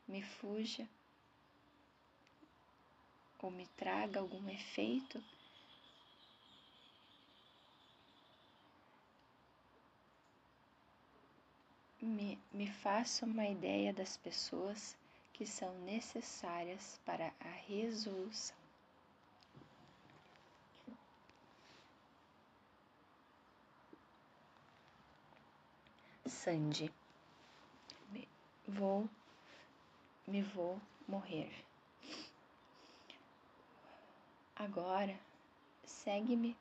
me 0.09 0.23
fuja 0.23 0.89
ou 3.39 3.51
me 3.51 3.67
traga 3.77 4.21
algum 4.21 4.49
efeito, 4.49 5.23
me, 12.01 12.39
me 12.53 12.67
faça 12.67 13.25
uma 13.27 13.47
ideia 13.47 13.93
das 13.93 14.17
pessoas 14.17 14.97
que 15.33 15.47
são 15.47 15.79
necessárias 15.81 17.01
para 17.05 17.33
a 17.41 17.51
resolução. 17.51 18.64
Sandy. 26.35 26.93
Vou, 28.67 29.09
me 30.27 30.43
vou 30.43 30.81
morrer. 31.07 31.51
Agora, 34.57 35.19
segue-me 35.85 36.57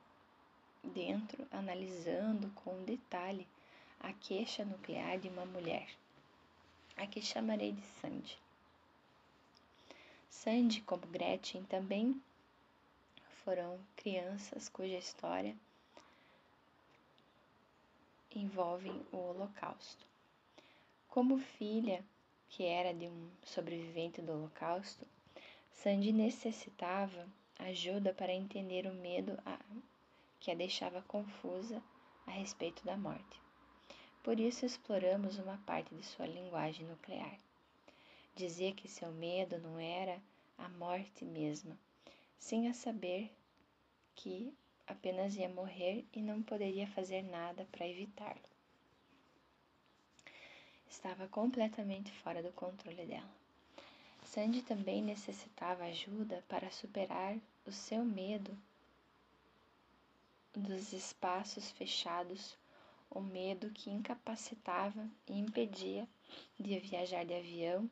dentro, 0.83 1.47
analisando 1.51 2.49
com 2.51 2.83
detalhe 2.83 3.47
a 3.99 4.13
queixa 4.13 4.63
nuclear 4.63 5.17
de 5.17 5.27
uma 5.27 5.45
mulher, 5.45 5.89
a 6.95 7.07
que 7.07 7.21
chamarei 7.21 7.71
de 7.71 7.81
Sandy. 7.99 8.37
Sandy, 10.29 10.81
como 10.81 11.07
Gretchen, 11.07 11.63
também 11.63 12.21
foram 13.43 13.79
crianças 13.95 14.69
cuja 14.69 14.97
história 14.97 15.55
envolvem 18.39 19.05
o 19.11 19.17
Holocausto. 19.17 20.05
Como 21.07 21.37
filha 21.37 22.03
que 22.49 22.63
era 22.65 22.93
de 22.93 23.07
um 23.07 23.29
sobrevivente 23.43 24.21
do 24.21 24.31
Holocausto, 24.31 25.05
Sandy 25.71 26.11
necessitava 26.11 27.27
ajuda 27.59 28.13
para 28.13 28.33
entender 28.33 28.85
o 28.85 28.93
medo 28.93 29.37
a, 29.45 29.59
que 30.39 30.51
a 30.51 30.55
deixava 30.55 31.01
confusa 31.03 31.81
a 32.27 32.31
respeito 32.31 32.85
da 32.85 32.95
morte. 32.95 33.41
Por 34.23 34.39
isso 34.39 34.65
exploramos 34.65 35.37
uma 35.37 35.57
parte 35.65 35.93
de 35.93 36.03
sua 36.03 36.25
linguagem 36.25 36.85
nuclear. 36.85 37.37
Dizia 38.35 38.73
que 38.73 38.87
seu 38.87 39.11
medo 39.11 39.57
não 39.59 39.77
era 39.77 40.21
a 40.57 40.69
morte 40.69 41.25
mesma, 41.25 41.77
sim 42.39 42.67
a 42.67 42.73
saber 42.73 43.31
que 44.15 44.53
apenas 44.87 45.35
ia 45.35 45.49
morrer 45.49 46.05
e 46.13 46.21
não 46.21 46.41
poderia 46.41 46.87
fazer 46.87 47.21
nada 47.23 47.67
para 47.71 47.87
evitá-lo. 47.87 48.41
Estava 50.89 51.27
completamente 51.27 52.11
fora 52.11 52.43
do 52.43 52.51
controle 52.51 53.05
dela. 53.05 53.43
Sandy 54.25 54.61
também 54.61 55.01
necessitava 55.01 55.83
ajuda 55.85 56.43
para 56.47 56.71
superar 56.71 57.37
o 57.65 57.71
seu 57.71 58.03
medo 58.03 58.57
dos 60.53 60.93
espaços 60.93 61.71
fechados, 61.71 62.55
o 63.09 63.19
medo 63.19 63.69
que 63.71 63.89
incapacitava 63.89 65.07
e 65.27 65.37
impedia 65.37 66.07
de 66.59 66.79
viajar 66.79 67.25
de 67.25 67.33
avião 67.33 67.89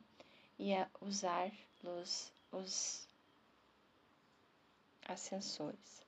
e 0.58 0.74
a 0.74 0.88
usar 1.00 1.50
os, 1.82 2.32
os 2.52 3.08
ascensores. 5.06 6.01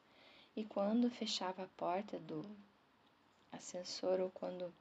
E 0.56 0.64
quando 0.64 1.10
fechava 1.10 1.64
a 1.64 1.68
porta 1.76 2.18
do 2.20 2.44
ascensor 3.50 4.20
ou 4.20 4.30
quando 4.30 4.72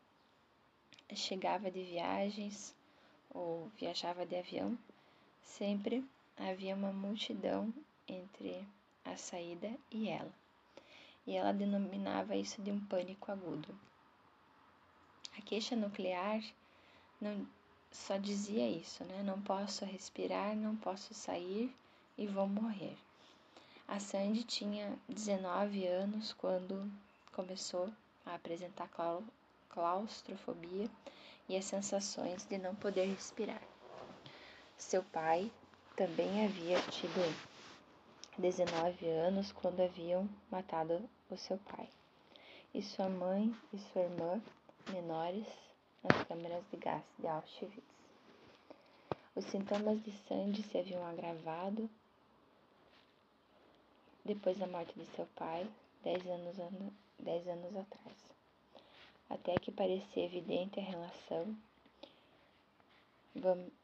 chegava 1.16 1.72
de 1.72 1.84
viagens 1.84 2.76
ou 3.32 3.68
viajava 3.78 4.24
de 4.24 4.36
avião, 4.36 4.78
sempre 5.42 6.06
havia 6.38 6.76
uma 6.76 6.94
multidão 6.94 7.74
entre 8.08 8.68
a 9.04 9.18
saída 9.18 9.72
e 9.92 10.10
ela. 10.10 10.32
E 11.26 11.36
ela 11.36 11.52
denominava 11.52 12.36
isso 12.36 12.62
de 12.62 12.72
um 12.72 12.80
pânico 12.86 13.32
agudo. 13.32 13.76
A 15.38 15.42
queixa 15.42 15.76
nuclear 15.76 16.44
não 17.20 17.48
só 17.92 18.18
dizia 18.18 18.70
isso, 18.70 19.04
né? 19.06 19.24
Não 19.24 19.42
posso 19.42 19.86
respirar, 19.86 20.56
não 20.56 20.76
posso 20.76 21.14
sair 21.14 21.74
e 22.18 22.28
vou 22.28 22.48
morrer. 22.48 22.96
A 23.93 23.99
Sandy 23.99 24.43
tinha 24.43 24.97
19 25.08 25.86
anos 25.86 26.34
quando 26.34 26.91
começou 27.32 27.88
a 28.25 28.34
apresentar 28.34 28.89
claustrofobia 29.69 30.89
e 31.47 31.56
as 31.56 31.65
sensações 31.65 32.43
de 32.43 32.58
não 32.58 32.73
poder 32.73 33.06
respirar. 33.06 33.62
Seu 34.79 35.03
pai 35.03 35.51
também 35.95 36.43
havia 36.43 36.82
tido 36.89 37.21
19 38.36 39.08
anos 39.10 39.51
quando 39.51 39.82
haviam 39.82 40.27
matado 40.49 41.08
o 41.29 41.38
seu 41.38 41.60
pai. 41.60 41.88
E 42.73 42.82
sua 42.82 43.08
mãe 43.08 43.56
e 43.71 43.77
sua 43.77 44.01
irmã 44.01 44.41
menores 44.89 45.45
nas 46.01 46.27
câmeras 46.27 46.63
de 46.71 46.77
gás 46.77 47.03
de 47.19 47.27
Auschwitz. 47.27 47.77
Os 49.36 49.45
sintomas 49.45 50.01
de 50.01 50.12
Sandy 50.27 50.63
se 50.63 50.79
haviam 50.79 51.06
agravado 51.06 51.88
depois 54.26 54.58
da 54.58 54.68
morte 54.68 54.94
de 54.98 55.06
seu 55.16 55.26
pai, 55.36 55.68
dez 56.04 56.26
anos, 56.28 56.58
dez 57.20 57.48
anos 57.48 57.76
atrás. 57.76 58.18
Até 59.30 59.56
que 59.56 59.72
parecia 59.72 60.26
evidente 60.26 60.80
a 60.80 60.84
relação, 60.84 61.56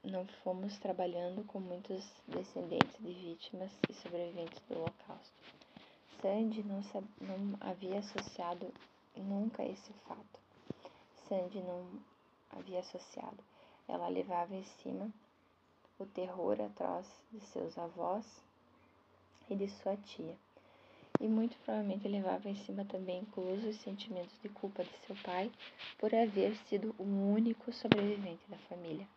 não 0.04 0.25
fomos 0.43 0.78
trabalhando 0.78 1.43
com 1.45 1.60
muitos 1.60 2.06
descendentes 2.28 2.97
de 2.99 3.12
vítimas 3.13 3.71
e 3.89 3.93
sobreviventes 3.93 4.62
do 4.67 4.78
Holocausto. 4.78 5.34
Sandy 6.21 6.63
não, 6.63 6.82
não 7.19 7.58
havia 7.60 7.99
associado 7.99 8.71
nunca 9.15 9.63
esse 9.63 9.91
fato. 10.08 10.39
Sandy 11.28 11.60
não 11.62 11.99
havia 12.52 12.80
associado. 12.80 13.43
Ela 13.88 14.08
levava 14.08 14.56
em 14.56 14.63
cima 14.84 15.10
o 15.97 16.06
terror 16.06 16.62
atroz 16.62 17.08
de 17.32 17.39
seus 17.47 17.78
avós 17.78 18.25
e 19.49 19.55
de 19.55 19.67
sua 19.67 19.97
tia. 19.97 20.35
E 21.19 21.27
muito 21.27 21.57
provavelmente 21.59 22.07
levava 22.07 22.49
em 22.49 22.55
cima 22.55 22.85
também 22.85 23.19
incluso 23.19 23.67
os 23.67 23.75
sentimentos 23.81 24.39
de 24.41 24.49
culpa 24.49 24.83
de 24.83 24.97
seu 25.05 25.15
pai 25.23 25.51
por 25.97 26.13
haver 26.13 26.55
sido 26.67 26.95
o 26.97 27.03
único 27.03 27.73
sobrevivente 27.73 28.41
da 28.47 28.57
família. 28.57 29.07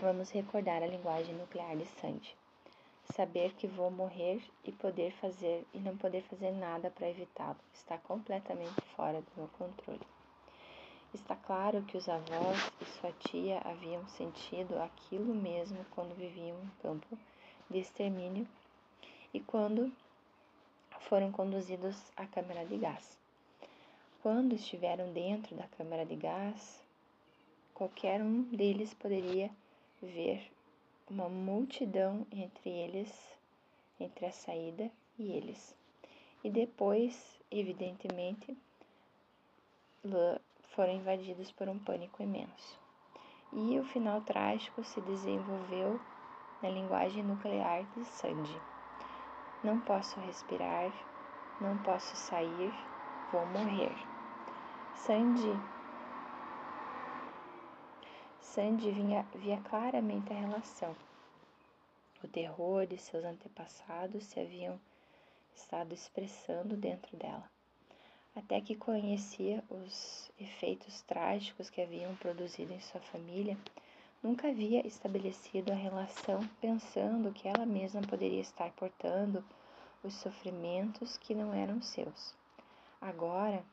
Vamos 0.00 0.30
recordar 0.30 0.82
a 0.82 0.86
linguagem 0.86 1.34
nuclear 1.34 1.76
de 1.76 1.86
Sandy. 1.86 2.36
saber 3.14 3.54
que 3.54 3.66
vou 3.66 3.90
morrer 3.90 4.42
e 4.64 4.72
poder 4.72 5.12
fazer 5.12 5.64
e 5.72 5.78
não 5.78 5.96
poder 5.96 6.22
fazer 6.24 6.50
nada 6.50 6.90
para 6.90 7.08
evitá-lo. 7.08 7.56
Está 7.72 7.96
completamente 7.98 8.78
fora 8.94 9.22
do 9.22 9.28
meu 9.36 9.48
controle. 9.48 10.15
Está 11.14 11.34
claro 11.36 11.82
que 11.82 11.96
os 11.96 12.08
avós 12.08 12.72
e 12.80 12.84
sua 12.84 13.12
tia 13.12 13.60
haviam 13.64 14.06
sentido 14.08 14.78
aquilo 14.78 15.34
mesmo 15.34 15.84
quando 15.92 16.14
viviam 16.14 16.56
em 16.62 16.82
campo 16.82 17.18
de 17.70 17.78
extermínio 17.78 18.46
e 19.32 19.40
quando 19.40 19.92
foram 21.00 21.30
conduzidos 21.30 21.96
à 22.16 22.26
câmara 22.26 22.64
de 22.66 22.76
gás. 22.76 23.18
Quando 24.22 24.54
estiveram 24.54 25.12
dentro 25.12 25.54
da 25.54 25.66
câmara 25.68 26.04
de 26.04 26.16
gás, 26.16 26.82
qualquer 27.72 28.20
um 28.20 28.42
deles 28.42 28.92
poderia 28.94 29.50
ver 30.02 30.50
uma 31.08 31.28
multidão 31.28 32.26
entre 32.32 32.68
eles, 32.68 33.12
entre 34.00 34.26
a 34.26 34.32
saída 34.32 34.90
e 35.18 35.30
eles. 35.30 35.74
E 36.42 36.50
depois, 36.50 37.40
evidentemente, 37.50 38.56
foram 40.76 40.92
invadidos 40.92 41.50
por 41.50 41.68
um 41.68 41.78
pânico 41.78 42.22
imenso. 42.22 42.78
E 43.52 43.78
o 43.80 43.84
final 43.84 44.20
trágico 44.20 44.84
se 44.84 45.00
desenvolveu 45.00 45.98
na 46.62 46.68
linguagem 46.68 47.22
nuclear 47.22 47.82
de 47.96 48.04
Sandy. 48.04 48.60
Não 49.64 49.80
posso 49.80 50.20
respirar, 50.20 50.92
não 51.60 51.78
posso 51.78 52.14
sair, 52.14 52.72
vou 53.32 53.46
morrer. 53.46 53.96
Sandy 54.94 55.58
Sandy 58.56 58.90
vinha, 58.90 59.26
via 59.34 59.60
claramente 59.68 60.32
a 60.32 60.36
relação. 60.36 60.94
O 62.22 62.28
terror 62.28 62.86
de 62.86 62.96
seus 62.96 63.24
antepassados 63.24 64.24
se 64.24 64.40
haviam 64.40 64.80
estado 65.54 65.92
expressando 65.92 66.76
dentro 66.76 67.16
dela, 67.16 67.50
até 68.36 68.60
que 68.60 68.76
conhecia 68.76 69.64
os 69.70 70.30
efeitos 70.38 71.00
trágicos 71.02 71.70
que 71.70 71.80
haviam 71.80 72.14
produzido 72.16 72.72
em 72.72 72.80
sua 72.80 73.00
família. 73.00 73.56
Nunca 74.22 74.48
havia 74.48 74.86
estabelecido 74.86 75.72
a 75.72 75.74
relação 75.74 76.46
pensando 76.60 77.32
que 77.32 77.48
ela 77.48 77.64
mesma 77.64 78.02
poderia 78.02 78.40
estar 78.40 78.70
portando 78.72 79.42
os 80.04 80.12
sofrimentos 80.14 81.16
que 81.16 81.34
não 81.34 81.54
eram 81.54 81.80
seus. 81.80 82.34
Agora, 83.00 83.64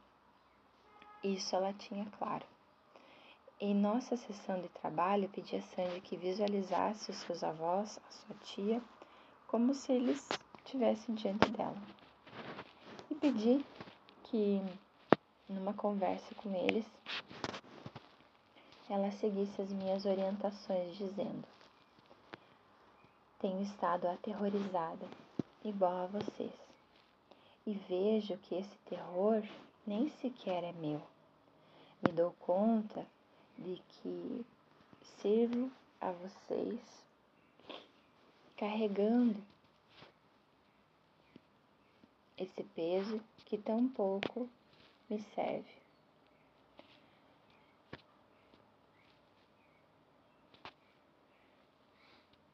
isso 1.21 1.55
ela 1.55 1.73
tinha 1.73 2.05
claro. 2.17 2.45
Em 3.59 3.73
nossa 3.73 4.15
sessão 4.15 4.61
de 4.61 4.69
trabalho, 4.69 5.29
pedi 5.29 5.55
a 5.55 5.61
Sandy 5.61 6.01
que 6.01 6.17
visualizasse 6.17 7.11
os 7.11 7.17
seus 7.17 7.43
avós, 7.43 7.99
a 8.07 8.11
sua 8.11 8.35
tia, 8.43 8.81
como 9.47 9.73
se 9.73 9.91
eles 9.91 10.27
estivessem 10.57 11.15
diante 11.15 11.49
dela. 11.51 11.81
E 13.09 13.15
pedi 13.15 13.65
que, 14.33 14.59
numa 15.47 15.75
conversa 15.75 16.33
com 16.33 16.55
eles, 16.55 16.87
ela 18.89 19.11
seguisse 19.11 19.61
as 19.61 19.71
minhas 19.71 20.05
orientações, 20.05 20.97
dizendo: 20.97 21.47
Tenho 23.37 23.61
estado 23.61 24.07
aterrorizada, 24.07 25.05
igual 25.63 26.05
a 26.05 26.07
vocês, 26.07 26.51
e 27.67 27.75
vejo 27.87 28.35
que 28.39 28.55
esse 28.55 28.75
terror 28.89 29.43
nem 29.85 30.09
sequer 30.09 30.63
é 30.63 30.71
meu. 30.71 30.99
Me 32.01 32.11
dou 32.11 32.31
conta 32.39 33.05
de 33.55 33.79
que 33.87 34.45
sirvo 35.21 35.71
a 36.01 36.11
vocês 36.11 36.79
carregando 38.57 39.39
esse 42.35 42.63
peso 42.75 43.21
que 43.53 43.57
tão 43.59 43.87
pouco 43.87 44.49
me 45.07 45.21
serve. 45.35 45.69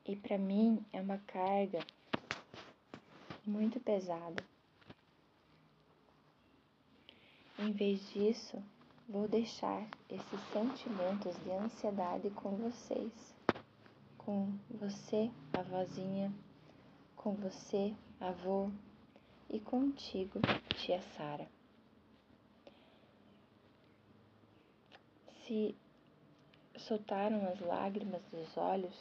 E 0.05 0.13
para 0.17 0.37
mim 0.37 0.83
é 0.91 0.99
uma 0.99 1.19
carga 1.19 1.79
muito 3.45 3.79
pesada. 3.79 4.43
Em 7.57 7.71
vez 7.71 8.09
disso, 8.09 8.61
Vou 9.11 9.27
deixar 9.27 9.87
esses 10.07 10.39
sentimentos 10.53 11.35
de 11.43 11.49
ansiedade 11.49 12.29
com 12.29 12.51
vocês, 12.51 13.11
com 14.19 14.53
você, 14.69 15.31
avózinha, 15.51 16.31
com 17.15 17.33
você, 17.33 17.91
avô, 18.21 18.69
e 19.49 19.59
contigo, 19.59 20.39
tia 20.75 21.01
Sara. 21.15 21.47
Se 25.45 25.75
soltaram 26.77 27.47
as 27.47 27.59
lágrimas 27.59 28.21
dos 28.31 28.55
olhos, 28.55 28.95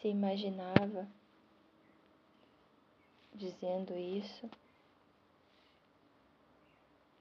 se 0.00 0.08
imaginava 0.08 1.08
dizendo 3.34 3.96
isso 3.96 4.50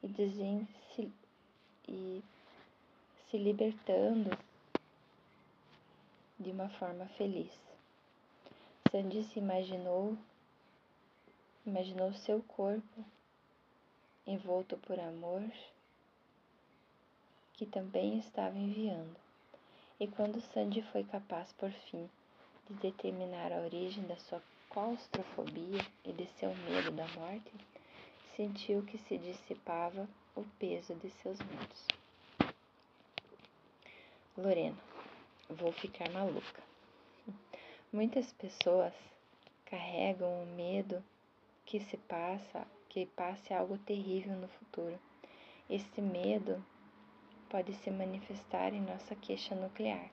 e, 0.04 0.08
dizem, 0.08 0.68
se, 0.94 1.12
e 1.88 2.24
se 3.30 3.38
libertando 3.38 4.30
de 6.38 6.52
uma 6.52 6.70
forma 6.70 7.06
feliz. 7.18 7.52
Sandy 8.92 9.24
se 9.26 9.40
imaginou, 9.40 10.18
imaginou 11.70 12.12
seu 12.14 12.42
corpo 12.42 13.06
envolto 14.26 14.76
por 14.78 15.00
amor 15.00 15.44
que 17.54 17.66
também 17.66 18.18
estava 18.18 18.58
enviando. 18.58 19.16
E 20.00 20.08
quando 20.08 20.42
Sandy 20.42 20.82
foi 20.92 21.04
capaz, 21.04 21.52
por 21.54 21.70
fim, 21.72 22.10
de 22.68 22.74
determinar 22.76 23.52
a 23.52 23.62
origem 23.62 24.04
da 24.08 24.16
sua 24.18 24.42
claustrofobia 24.70 25.86
e 26.04 26.12
de 26.12 26.26
seu 26.40 26.56
medo 26.56 26.92
da 26.92 27.08
morte, 27.10 27.52
sentiu 28.36 28.82
que 28.84 28.98
se 28.98 29.18
dissipava 29.18 30.08
o 30.36 30.44
peso 30.58 30.96
de 30.96 31.12
seus 31.22 31.38
medos. 31.40 31.88
Lorena, 34.36 34.78
vou 35.50 35.72
ficar 35.74 36.10
maluca. 36.10 36.64
Muitas 37.92 38.32
pessoas 38.34 38.94
carregam 39.66 40.44
o 40.44 40.46
medo 40.56 41.04
que 41.70 41.80
se 41.82 41.98
passa, 41.98 42.66
que 42.90 43.06
passe 43.06 43.54
algo 43.54 43.78
terrível 43.78 44.36
no 44.36 44.48
futuro. 44.48 44.98
Este 45.70 46.02
medo 46.02 46.66
pode 47.48 47.76
se 47.76 47.92
manifestar 47.92 48.74
em 48.74 48.82
nossa 48.82 49.16
queixa 49.16 49.54
nuclear. 49.54 50.10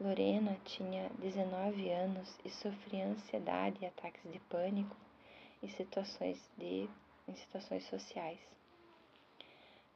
Lorena 0.00 0.56
tinha 0.64 1.10
19 1.18 1.90
anos 1.90 2.38
e 2.44 2.50
sofria 2.50 3.08
ansiedade 3.08 3.78
e 3.82 3.86
ataques 3.86 4.30
de 4.30 4.38
pânico 4.48 4.96
em 5.60 5.68
situações 5.70 6.38
de 6.56 6.88
em 7.26 7.34
situações 7.34 7.84
sociais. 7.88 8.38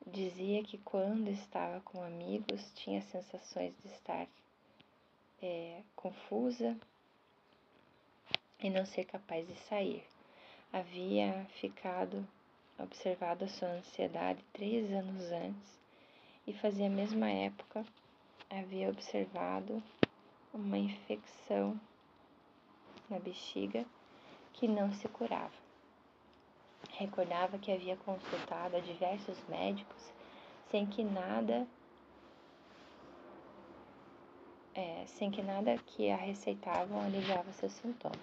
Dizia 0.04 0.64
que 0.64 0.78
quando 0.78 1.28
estava 1.28 1.80
com 1.82 2.02
amigos 2.02 2.60
tinha 2.74 3.00
sensações 3.00 3.72
de 3.80 3.92
estar 3.92 4.26
é, 5.40 5.82
confusa 5.94 6.76
e 8.58 8.68
não 8.70 8.84
ser 8.84 9.04
capaz 9.04 9.46
de 9.46 9.54
sair. 9.68 10.04
Havia 10.76 11.46
ficado 11.60 12.26
observado 12.76 13.44
a 13.44 13.48
sua 13.48 13.68
ansiedade 13.68 14.44
três 14.52 14.90
anos 14.90 15.22
antes 15.30 15.78
e 16.48 16.52
fazia 16.52 16.88
a 16.88 16.90
mesma 16.90 17.30
época 17.30 17.87
havia 18.50 18.88
observado 18.88 19.80
uma 20.52 20.76
infecção 20.76 21.80
na 23.08 23.20
bexiga 23.20 23.87
que 24.52 24.66
não 24.66 24.92
se 24.94 25.06
curava. 25.06 25.54
Recordava 26.98 27.56
que 27.56 27.70
havia 27.70 27.96
consultado 27.98 28.76
a 28.76 28.80
diversos 28.80 29.38
médicos 29.48 30.12
sem 30.72 30.87
que 30.87 31.04
nada 31.04 31.68
é, 34.74 35.04
sem 35.06 35.30
que 35.30 35.40
nada 35.40 35.78
que 35.78 36.10
a 36.10 36.16
receitavam 36.16 37.00
aliviava 37.00 37.52
seus 37.52 37.74
sintomas. 37.74 38.18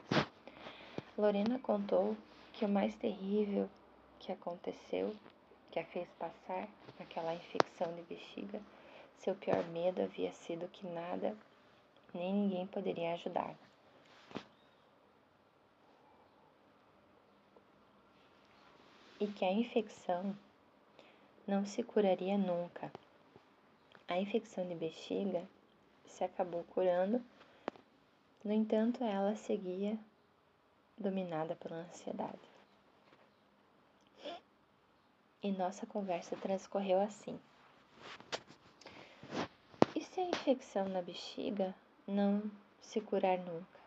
Lorena 1.17 1.57
contou 1.57 2.17
que 2.61 2.65
o 2.65 2.69
mais 2.69 2.93
terrível 2.93 3.67
que 4.19 4.31
aconteceu, 4.31 5.15
que 5.71 5.79
a 5.79 5.85
fez 5.85 6.07
passar 6.19 6.69
aquela 6.99 7.33
infecção 7.33 7.91
de 7.95 8.03
bexiga, 8.03 8.61
seu 9.17 9.33
pior 9.33 9.67
medo 9.69 9.99
havia 9.99 10.31
sido 10.31 10.67
que 10.67 10.85
nada 10.85 11.35
nem 12.13 12.31
ninguém 12.31 12.67
poderia 12.67 13.13
ajudar. 13.13 13.55
e 19.19 19.27
que 19.27 19.45
a 19.45 19.51
infecção 19.51 20.35
não 21.47 21.63
se 21.63 21.83
curaria 21.83 22.37
nunca. 22.39 22.91
A 24.07 24.19
infecção 24.19 24.67
de 24.67 24.73
bexiga 24.73 25.47
se 26.05 26.23
acabou 26.23 26.63
curando 26.73 27.23
No 28.43 28.51
entanto, 28.51 29.03
ela 29.03 29.35
seguia 29.35 29.95
dominada 30.97 31.55
pela 31.55 31.77
ansiedade. 31.77 32.50
E 35.43 35.51
nossa 35.51 35.87
conversa 35.87 36.35
transcorreu 36.35 37.01
assim. 37.01 37.39
E 39.95 40.01
se 40.03 40.19
a 40.19 40.29
infecção 40.29 40.87
na 40.87 41.01
bexiga 41.01 41.73
não 42.07 42.43
se 42.79 43.01
curar 43.01 43.39
nunca? 43.39 43.79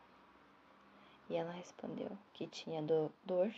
E 1.31 1.37
ela 1.37 1.53
respondeu 1.53 2.11
que 2.33 2.47
tinha 2.49 2.83
do 2.83 3.11
dor 3.25 3.55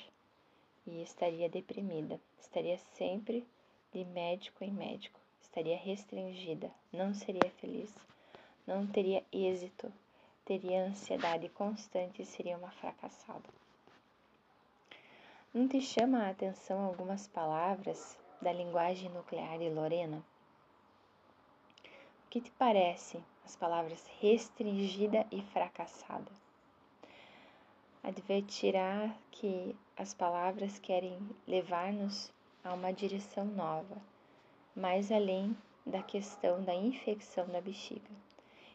e 0.87 1.03
estaria 1.03 1.49
deprimida, 1.49 2.21
estaria 2.39 2.79
sempre 2.97 3.47
de 3.93 4.05
médico 4.05 4.63
em 4.63 4.71
médico, 4.71 5.19
estaria 5.41 5.77
restringida, 5.77 6.71
não 6.93 7.15
seria 7.15 7.51
feliz, 7.53 7.93
não 8.67 8.87
teria 8.87 9.25
êxito, 9.33 9.91
teria 10.45 10.85
ansiedade 10.85 11.49
constante 11.49 12.21
e 12.21 12.27
seria 12.27 12.59
uma 12.59 12.71
fracassada. 12.71 13.49
Não 15.57 15.67
te 15.67 15.81
chama 15.81 16.19
a 16.19 16.29
atenção 16.29 16.85
algumas 16.85 17.27
palavras 17.29 18.19
da 18.43 18.53
linguagem 18.53 19.09
nuclear 19.09 19.59
de 19.59 19.71
Lorena? 19.71 20.23
O 21.79 22.29
que 22.29 22.43
te 22.43 22.51
parece 22.59 23.19
as 23.43 23.57
palavras 23.57 24.05
restringida 24.21 25.27
e 25.33 25.41
fracassada? 25.41 26.31
Advertirá 28.05 29.17
que 29.31 29.75
as 29.97 30.13
palavras 30.13 30.79
querem 30.79 31.19
levar-nos 31.49 32.31
a 32.63 32.75
uma 32.75 32.93
direção 32.93 33.47
nova, 33.47 33.97
mais 34.75 35.11
além 35.11 35.57
da 35.87 36.03
questão 36.03 36.63
da 36.63 36.75
infecção 36.75 37.47
da 37.47 37.63
bexiga. 37.63 38.11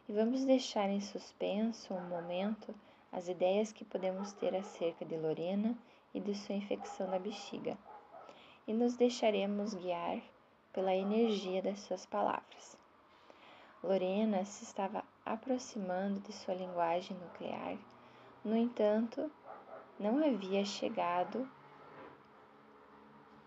E 0.10 0.13
vamos 0.13 0.44
deixar 0.46 0.89
em 0.89 1.00
suspenso 1.00 1.94
um 1.94 2.10
momento 2.10 2.74
as 3.12 3.28
ideias 3.28 3.72
que 3.72 3.86
podemos 3.86 4.34
ter 4.34 4.56
acerca 4.56 5.06
de 5.06 5.15
Lorena 5.15 5.78
e 6.13 6.19
de 6.19 6.36
sua 6.36 6.56
infecção 6.56 7.08
na 7.08 7.19
bexiga, 7.19 7.78
e 8.67 8.74
nos 8.74 8.95
deixaremos 8.95 9.74
guiar 9.74 10.21
pela 10.74 10.95
energia 10.95 11.62
das 11.62 11.80
suas 11.80 12.06
palavras. 12.06 12.78
Lorena 13.84 14.45
se 14.45 14.63
estava 14.63 15.04
aproximando 15.26 16.19
de 16.19 16.34
sua 16.34 16.54
linguagem 16.54 17.17
nuclear, 17.17 17.78
no 18.43 18.56
entanto, 18.56 19.32
não 20.00 20.17
havia 20.24 20.65
chegado 20.65 21.47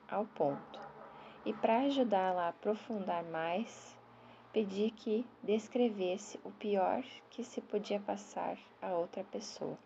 ao 0.09 0.24
ponto. 0.27 0.81
E 1.44 1.53
para 1.53 1.81
ajudá-la 1.81 2.46
a 2.46 2.48
aprofundar 2.48 3.24
mais, 3.24 3.96
pedi 4.53 4.90
que 4.90 5.27
descrevesse 5.42 6.40
o 6.44 6.50
pior 6.53 7.03
que 7.31 7.42
se 7.42 7.61
podia 7.61 8.00
passar 8.00 8.57
a 8.81 8.92
outra 8.92 9.24
pessoa. 9.24 9.77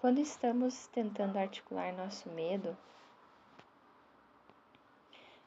Quando 0.00 0.18
estamos 0.18 0.86
tentando 0.86 1.36
articular 1.36 1.92
nosso 1.92 2.30
medo, 2.30 2.74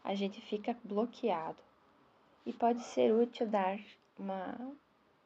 a 0.03 0.13
gente 0.13 0.39
fica 0.41 0.77
bloqueado 0.83 1.57
e 2.45 2.53
pode 2.53 2.83
ser 2.83 3.11
útil 3.11 3.47
dar 3.47 3.79
uma 4.15 4.55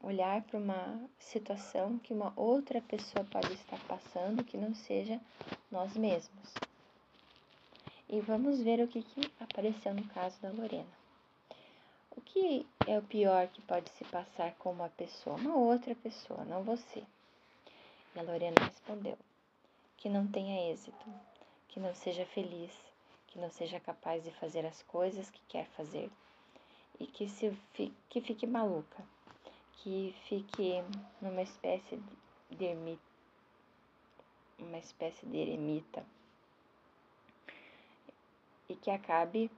olhar 0.01 0.43
para 0.43 0.57
uma 0.57 1.09
situação 1.19 1.99
que 1.99 2.13
uma 2.13 2.31
outra 2.37 2.79
pessoa 2.79 3.25
pode 3.25 3.51
estar 3.51 3.77
passando 3.79 4.45
que 4.45 4.55
não 4.55 4.73
seja 4.73 5.19
nós 5.69 5.97
mesmos. 5.97 6.53
E 8.07 8.21
vamos 8.21 8.61
ver 8.61 8.79
o 8.79 8.87
que, 8.87 9.03
que 9.03 9.29
apareceu 9.41 9.93
no 9.93 10.07
caso 10.07 10.41
da 10.41 10.51
Lorena. 10.51 10.87
O 12.15 12.21
que 12.21 12.65
é 12.87 12.97
o 12.97 13.03
pior 13.03 13.49
que 13.49 13.61
pode 13.63 13.89
se 13.89 14.05
passar 14.05 14.53
com 14.53 14.71
uma 14.71 14.87
pessoa? 14.87 15.35
Uma 15.35 15.57
outra 15.57 15.93
pessoa, 15.95 16.45
não 16.45 16.63
você. 16.63 17.03
E 18.15 18.19
a 18.19 18.23
Lorena 18.23 18.55
respondeu: 18.63 19.17
que 19.97 20.09
não 20.09 20.27
tenha 20.27 20.71
êxito, 20.71 21.05
que 21.67 21.79
não 21.79 21.93
seja 21.93 22.25
feliz, 22.25 22.71
que 23.27 23.39
não 23.39 23.49
seja 23.49 23.79
capaz 23.79 24.23
de 24.23 24.31
fazer 24.31 24.65
as 24.65 24.81
coisas 24.83 25.29
que 25.29 25.41
quer 25.47 25.65
fazer 25.67 26.09
e 26.99 27.05
que, 27.05 27.27
se, 27.27 27.55
que 28.09 28.21
fique 28.21 28.47
maluca, 28.47 29.03
que 29.73 30.15
fique 30.27 30.83
numa 31.21 31.41
espécie 31.41 32.01
de 32.49 32.65
ermita, 32.65 33.01
uma 34.59 34.77
espécie 34.77 35.25
de 35.25 35.37
eremita 35.37 36.05
e 38.69 38.75
que 38.75 38.89
acabe 38.89 39.51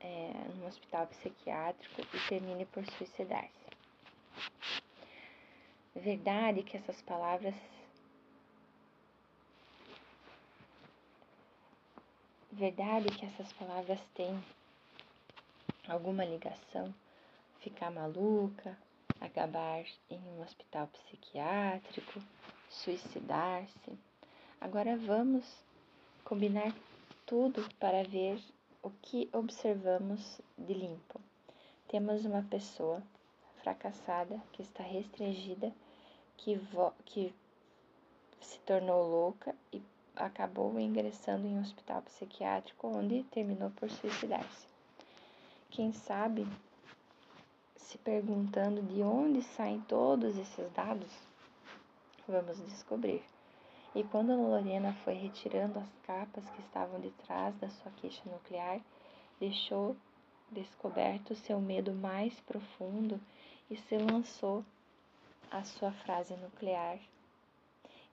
é, 0.00 0.32
num 0.56 0.66
hospital 0.66 1.06
psiquiátrico 1.06 2.00
e 2.00 2.28
termine 2.28 2.66
por 2.66 2.84
suicidar-se. 2.86 3.62
Verdade 5.94 6.62
que 6.62 6.76
essas 6.76 7.00
palavras 7.02 7.54
Verdade 12.54 13.06
que 13.06 13.24
essas 13.24 13.50
palavras 13.54 13.98
têm 14.14 14.38
alguma 15.88 16.22
ligação? 16.22 16.94
Ficar 17.60 17.90
maluca, 17.90 18.76
acabar 19.18 19.82
em 20.10 20.18
um 20.18 20.42
hospital 20.42 20.86
psiquiátrico, 20.88 22.22
suicidar-se. 22.68 23.98
Agora 24.60 24.98
vamos 24.98 25.64
combinar 26.24 26.74
tudo 27.24 27.66
para 27.80 28.04
ver 28.04 28.38
o 28.82 28.90
que 28.90 29.30
observamos 29.32 30.38
de 30.58 30.74
limpo. 30.74 31.22
Temos 31.88 32.26
uma 32.26 32.42
pessoa 32.42 33.02
fracassada 33.62 34.38
que 34.52 34.60
está 34.60 34.82
restringida, 34.82 35.72
que, 36.36 36.60
que 37.06 37.34
se 38.42 38.58
tornou 38.58 39.08
louca 39.08 39.56
e 39.72 39.80
acabou 40.16 40.78
ingressando 40.78 41.46
em 41.46 41.56
um 41.56 41.60
hospital 41.60 42.02
psiquiátrico, 42.02 42.86
onde 42.88 43.22
terminou 43.24 43.70
por 43.70 43.90
suicidar-se. 43.90 44.66
Quem 45.70 45.92
sabe, 45.92 46.46
se 47.76 47.96
perguntando 47.98 48.82
de 48.82 49.02
onde 49.02 49.42
saem 49.42 49.80
todos 49.82 50.36
esses 50.36 50.70
dados, 50.72 51.10
vamos 52.28 52.58
descobrir. 52.66 53.22
E 53.94 54.02
quando 54.04 54.34
Lorena 54.34 54.94
foi 55.04 55.14
retirando 55.14 55.78
as 55.78 55.88
capas 56.06 56.48
que 56.50 56.60
estavam 56.60 57.00
de 57.00 57.10
trás 57.10 57.54
da 57.56 57.68
sua 57.68 57.90
queixa 57.92 58.22
nuclear, 58.26 58.80
deixou 59.38 59.96
descoberto 60.50 61.34
seu 61.34 61.60
medo 61.60 61.92
mais 61.92 62.38
profundo 62.40 63.20
e 63.70 63.76
se 63.76 63.96
lançou 63.96 64.64
a 65.50 65.64
sua 65.64 65.92
frase 65.92 66.34
nuclear 66.36 66.98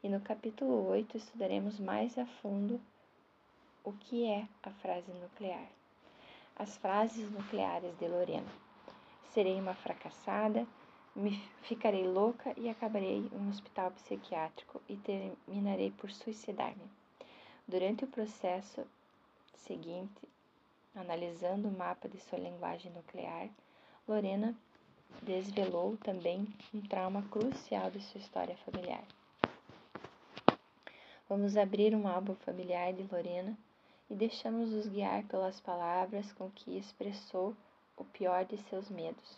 e 0.02 0.08
no 0.08 0.22
capítulo 0.22 0.88
8 0.88 1.18
estudaremos 1.18 1.80
mais 1.80 2.18
a 2.18 2.26
fundo 2.26 2.80
o 3.84 3.92
que 3.92 4.26
é 4.26 4.48
a 4.64 4.70
frase 4.72 5.12
nuclear. 5.12 5.68
As 6.56 6.78
frases 6.78 7.30
nucleares 7.32 7.98
de 7.98 8.08
Lorena. 8.08 8.52
Serei 9.34 9.60
uma 9.60 9.74
fracassada, 9.74 10.66
me 11.16 11.38
ficarei 11.64 12.08
louca 12.08 12.54
e 12.58 12.70
acabarei 12.70 13.18
em 13.18 13.38
um 13.38 13.50
hospital 13.50 13.92
psiquiátrico 13.92 14.82
e 14.88 14.96
terminarei 14.96 15.92
por 15.92 16.12
suicidar-me. 16.12 16.90
Durante 17.68 18.06
o 18.06 18.08
processo 18.08 18.86
seguinte, 19.54 20.28
analisando 20.96 21.68
o 21.68 21.78
mapa 21.78 22.08
de 22.08 22.20
sua 22.20 22.40
linguagem 22.40 22.92
nuclear, 22.94 23.50
Lorena 24.08 24.56
desvelou 25.22 25.98
também 25.98 26.48
um 26.74 26.82
trauma 26.82 27.22
crucial 27.24 27.92
de 27.92 28.02
sua 28.02 28.20
história 28.20 28.56
familiar. 28.58 29.04
Vamos 31.30 31.56
abrir 31.56 31.94
um 31.94 32.08
álbum 32.08 32.34
familiar 32.34 32.92
de 32.92 33.04
Lorena 33.04 33.56
e 34.10 34.16
deixamos-nos 34.16 34.88
guiar 34.88 35.24
pelas 35.26 35.62
palavras 35.62 36.34
com 36.34 36.50
que 36.50 36.76
expressou 36.76 37.56
o 37.96 38.04
pior 38.04 38.46
de 38.46 38.58
seus 38.64 38.90
medos. 38.90 39.38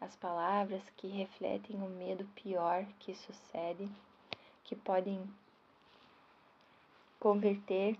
As 0.00 0.14
palavras 0.14 0.80
que 0.96 1.08
refletem 1.08 1.82
o 1.82 1.88
medo 1.88 2.24
pior 2.36 2.86
que 3.00 3.12
sucede, 3.12 3.90
que 4.62 4.76
podem 4.76 5.20
converter 7.18 7.98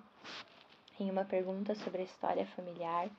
em 1.00 1.10
uma 1.10 1.24
pergunta 1.24 1.74
sobre 1.74 2.02
a 2.02 2.04
história 2.04 2.46
familiar 2.46 3.10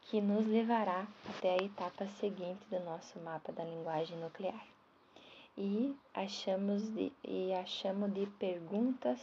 que 0.00 0.20
nos 0.20 0.48
levará 0.48 1.06
até 1.28 1.52
a 1.52 1.64
etapa 1.64 2.08
seguinte 2.18 2.66
do 2.68 2.80
nosso 2.80 3.20
mapa 3.20 3.52
da 3.52 3.62
linguagem 3.62 4.18
nuclear 4.18 4.77
e 5.60 5.98
achamos 6.14 6.88
de, 6.94 7.12
e 7.24 7.52
achamos 7.52 8.14
de 8.14 8.26
perguntas 8.38 9.20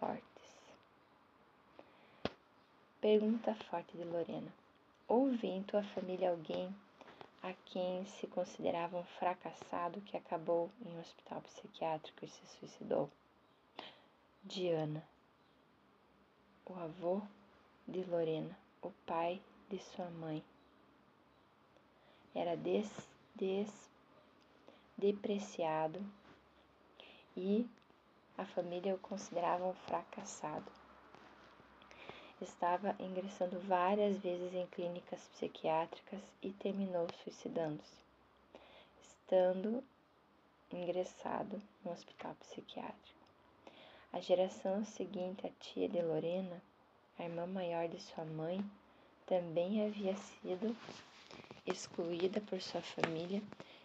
fortes. 0.00 0.24
Pergunta 3.00 3.54
forte 3.70 3.96
de 3.96 4.02
Lorena. 4.02 4.52
Houve 5.06 5.46
em 5.46 5.62
tua 5.62 5.84
família 5.84 6.32
alguém 6.32 6.74
a 7.44 7.52
quem 7.66 8.04
se 8.06 8.26
considerava 8.26 8.98
um 8.98 9.04
fracassado 9.04 10.00
que 10.00 10.16
acabou 10.16 10.68
em 10.84 10.96
um 10.96 11.00
hospital 11.00 11.40
psiquiátrico 11.42 12.24
e 12.24 12.28
se 12.28 12.44
suicidou? 12.58 13.08
Diana. 14.42 15.06
O 16.66 16.74
avô 16.74 17.22
de 17.86 18.02
Lorena, 18.02 18.58
o 18.82 18.90
pai 19.06 19.40
de 19.70 19.78
sua 19.78 20.10
mãe. 20.10 20.42
Era 22.34 22.56
des, 22.56 22.90
des 23.36 23.93
depreciado 25.04 26.00
e 27.36 27.68
a 28.38 28.46
família 28.46 28.94
o 28.94 28.98
considerava 28.98 29.66
um 29.66 29.74
fracassado. 29.74 30.64
Estava 32.40 32.96
ingressando 32.98 33.60
várias 33.60 34.16
vezes 34.16 34.54
em 34.54 34.66
clínicas 34.68 35.20
psiquiátricas 35.34 36.22
e 36.42 36.50
terminou 36.52 37.06
suicidando-se, 37.22 38.00
estando 39.02 39.84
ingressado 40.72 41.60
no 41.84 41.92
hospital 41.92 42.34
psiquiátrico. 42.36 43.20
A 44.10 44.20
geração 44.20 44.86
seguinte, 44.86 45.46
a 45.46 45.50
tia 45.60 45.86
de 45.86 46.00
Lorena, 46.00 46.62
a 47.18 47.24
irmã 47.24 47.46
maior 47.46 47.88
de 47.88 48.00
sua 48.00 48.24
mãe, 48.24 48.64
também 49.26 49.86
havia 49.86 50.16
sido 50.16 50.74
excluída 51.66 52.40
por 52.40 52.60
sua 52.62 52.80
família 52.80 53.42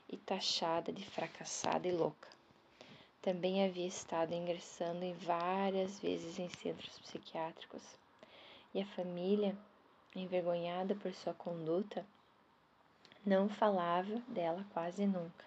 e 0.09 0.17
taxada 0.17 0.91
de 0.91 1.05
fracassada 1.05 1.87
e 1.87 1.91
louca. 1.91 2.27
Também 3.21 3.63
havia 3.63 3.87
estado 3.87 4.33
ingressando 4.33 5.05
em 5.05 5.13
várias 5.13 5.99
vezes 5.99 6.39
em 6.39 6.49
centros 6.49 6.97
psiquiátricos. 6.99 7.83
E 8.73 8.81
a 8.81 8.85
família, 8.85 9.55
envergonhada 10.15 10.95
por 10.95 11.13
sua 11.13 11.33
conduta, 11.33 12.05
não 13.25 13.47
falava 13.47 14.15
dela 14.27 14.65
quase 14.73 15.05
nunca. 15.05 15.45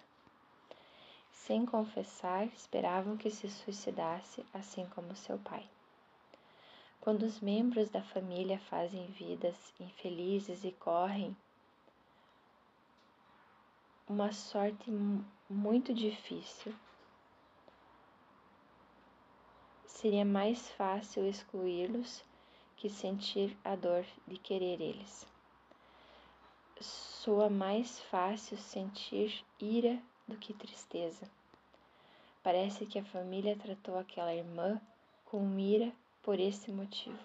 Sem 1.32 1.66
confessar, 1.66 2.46
esperavam 2.46 3.16
que 3.16 3.30
se 3.30 3.50
suicidasse, 3.50 4.44
assim 4.52 4.86
como 4.86 5.16
seu 5.16 5.38
pai. 5.38 5.66
Quando 7.00 7.24
os 7.24 7.40
membros 7.40 7.90
da 7.90 8.02
família 8.02 8.60
fazem 8.60 9.06
vidas 9.06 9.56
infelizes 9.80 10.62
e 10.62 10.70
correm 10.70 11.36
uma 14.12 14.30
sorte 14.30 14.90
muito 15.48 15.94
difícil, 15.94 16.74
seria 19.86 20.22
mais 20.22 20.68
fácil 20.72 21.26
excluí-los 21.26 22.22
que 22.76 22.90
sentir 22.90 23.56
a 23.64 23.74
dor 23.74 24.04
de 24.28 24.36
querer 24.36 24.82
eles. 24.82 25.26
Soa 26.78 27.48
mais 27.48 28.00
fácil 28.00 28.58
sentir 28.58 29.42
ira 29.58 29.98
do 30.28 30.36
que 30.36 30.52
tristeza. 30.52 31.26
Parece 32.42 32.84
que 32.84 32.98
a 32.98 33.04
família 33.04 33.56
tratou 33.56 33.98
aquela 33.98 34.34
irmã 34.34 34.78
com 35.24 35.58
ira 35.58 35.90
por 36.22 36.38
esse 36.38 36.70
motivo. 36.70 37.18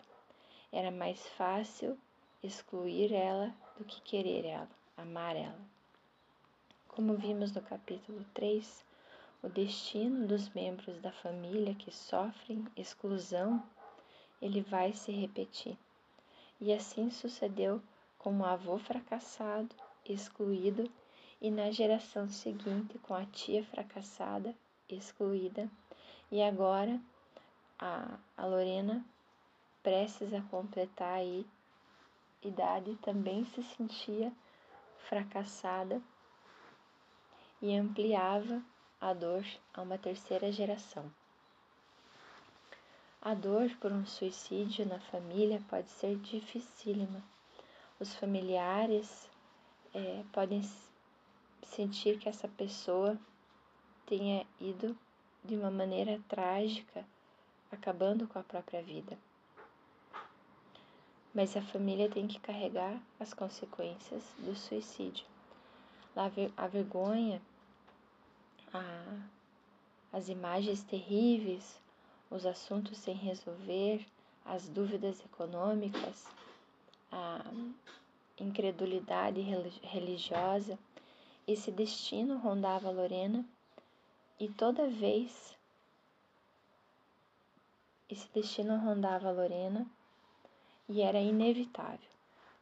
Era 0.72 0.90
mais 0.90 1.28
fácil 1.32 1.98
excluir 2.42 3.12
ela 3.12 3.54
do 3.78 3.84
que 3.84 4.00
querer 4.00 4.46
ela, 4.46 4.70
amar 4.96 5.36
ela. 5.36 5.77
Como 6.98 7.14
vimos 7.14 7.52
no 7.52 7.62
capítulo 7.62 8.26
3, 8.34 8.84
o 9.44 9.50
destino 9.50 10.26
dos 10.26 10.50
membros 10.50 11.00
da 11.00 11.12
família 11.12 11.76
que 11.76 11.92
sofrem 11.92 12.66
exclusão, 12.76 13.62
ele 14.42 14.62
vai 14.62 14.92
se 14.94 15.12
repetir. 15.12 15.78
E 16.60 16.74
assim 16.74 17.12
sucedeu 17.12 17.80
com 18.18 18.40
o 18.40 18.44
avô 18.44 18.80
fracassado, 18.80 19.76
excluído, 20.10 20.90
e 21.40 21.52
na 21.52 21.70
geração 21.70 22.28
seguinte 22.32 22.98
com 22.98 23.14
a 23.14 23.28
tia 23.28 23.64
fracassada, 23.64 24.56
excluída, 24.90 25.70
e 26.32 26.42
agora 26.42 27.00
a, 27.78 28.18
a 28.36 28.46
Lorena, 28.48 29.06
prestes 29.84 30.34
a 30.34 30.42
completar 30.42 31.20
aí 31.20 31.46
idade, 32.42 32.96
também 33.04 33.46
se 33.46 33.62
sentia 33.62 34.34
fracassada 35.08 36.02
e 37.62 37.76
ampliava 37.76 38.62
a 39.00 39.14
dor 39.14 39.46
a 39.74 39.82
uma 39.82 39.98
terceira 39.98 40.52
geração. 40.52 41.12
A 43.22 43.34
dor 43.34 43.70
por 43.82 43.92
um 43.92 44.06
suicídio 44.06 44.86
na 44.86 45.00
família 45.00 45.62
pode 45.70 45.90
ser 45.90 46.16
dificílima. 46.18 47.22
Os 48.00 48.14
familiares 48.14 49.30
é, 49.94 50.24
podem 50.32 50.62
sentir 51.64 52.20
que 52.20 52.30
essa 52.30 52.48
pessoa 52.48 53.18
tenha 54.06 54.46
ido 54.62 54.98
de 55.44 55.56
uma 55.56 55.72
maneira 55.72 56.22
trágica 56.28 57.06
acabando 57.72 58.28
com 58.28 58.40
a 58.40 58.44
própria 58.44 58.82
vida. 58.82 59.18
Mas 61.34 61.58
a 61.58 61.62
família 61.62 62.10
tem 62.10 62.28
que 62.28 62.40
carregar 62.40 63.00
as 63.20 63.34
consequências 63.34 64.24
do 64.40 64.56
suicídio. 64.56 65.26
A 66.56 66.68
vergonha, 66.68 67.40
a, 68.74 69.28
as 70.12 70.30
imagens 70.30 70.84
terríveis, 70.84 71.80
os 72.30 72.46
assuntos 72.46 72.98
sem 72.98 73.16
resolver, 73.16 74.06
as 74.44 74.68
dúvidas 74.68 75.24
econômicas, 75.24 76.26
a 77.12 77.44
incredulidade 78.40 79.42
religiosa, 79.84 80.80
esse 81.48 81.72
destino 81.72 82.38
rondava 82.38 82.90
Lorena 82.90 83.46
e 84.40 84.50
toda 84.50 84.90
vez 84.90 85.56
esse 88.10 88.28
destino 88.34 88.78
rondava 88.78 89.32
Lorena 89.32 89.86
e 90.90 91.02
era 91.02 91.20
inevitável. 91.20 92.10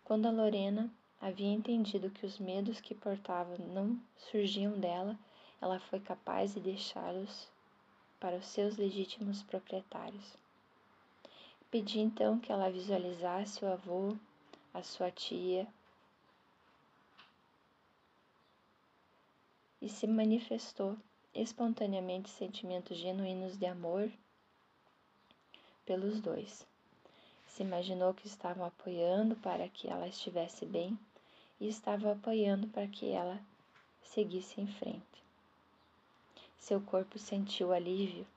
Quando 0.03 0.27
a 0.27 0.31
Lorena 0.31 0.91
havia 1.19 1.51
entendido 1.51 2.09
que 2.09 2.25
os 2.25 2.37
medos 2.37 2.79
que 2.79 2.93
portava 2.93 3.57
não 3.57 3.99
surgiam 4.17 4.79
dela, 4.79 5.17
ela 5.61 5.79
foi 5.79 5.99
capaz 5.99 6.53
de 6.53 6.59
deixá-los 6.59 7.47
para 8.19 8.37
os 8.37 8.45
seus 8.45 8.77
legítimos 8.77 9.41
proprietários. 9.43 10.37
Pedi 11.71 11.99
então 11.99 12.39
que 12.39 12.51
ela 12.51 12.71
visualizasse 12.71 13.63
o 13.63 13.71
avô, 13.71 14.15
a 14.73 14.83
sua 14.83 15.11
tia, 15.11 15.67
e 19.81 19.89
se 19.89 20.07
manifestou 20.07 20.97
espontaneamente 21.33 22.29
sentimentos 22.29 22.97
genuínos 22.97 23.57
de 23.57 23.65
amor 23.65 24.11
pelos 25.85 26.19
dois. 26.21 26.65
Se 27.55 27.63
imaginou 27.63 28.13
que 28.13 28.27
estavam 28.27 28.65
apoiando 28.65 29.33
para 29.37 29.69
que 29.69 29.87
ela 29.87 30.09
estivesse 30.09 30.65
bem 30.65 30.99
e 31.57 31.69
estavam 31.69 32.11
apoiando 32.11 32.67
para 32.67 32.85
que 32.85 33.09
ela 33.11 33.39
seguisse 34.01 34.59
em 34.59 34.67
frente. 34.67 35.23
Seu 36.57 36.81
corpo 36.81 37.17
sentiu 37.17 37.71
alívio 37.71 38.27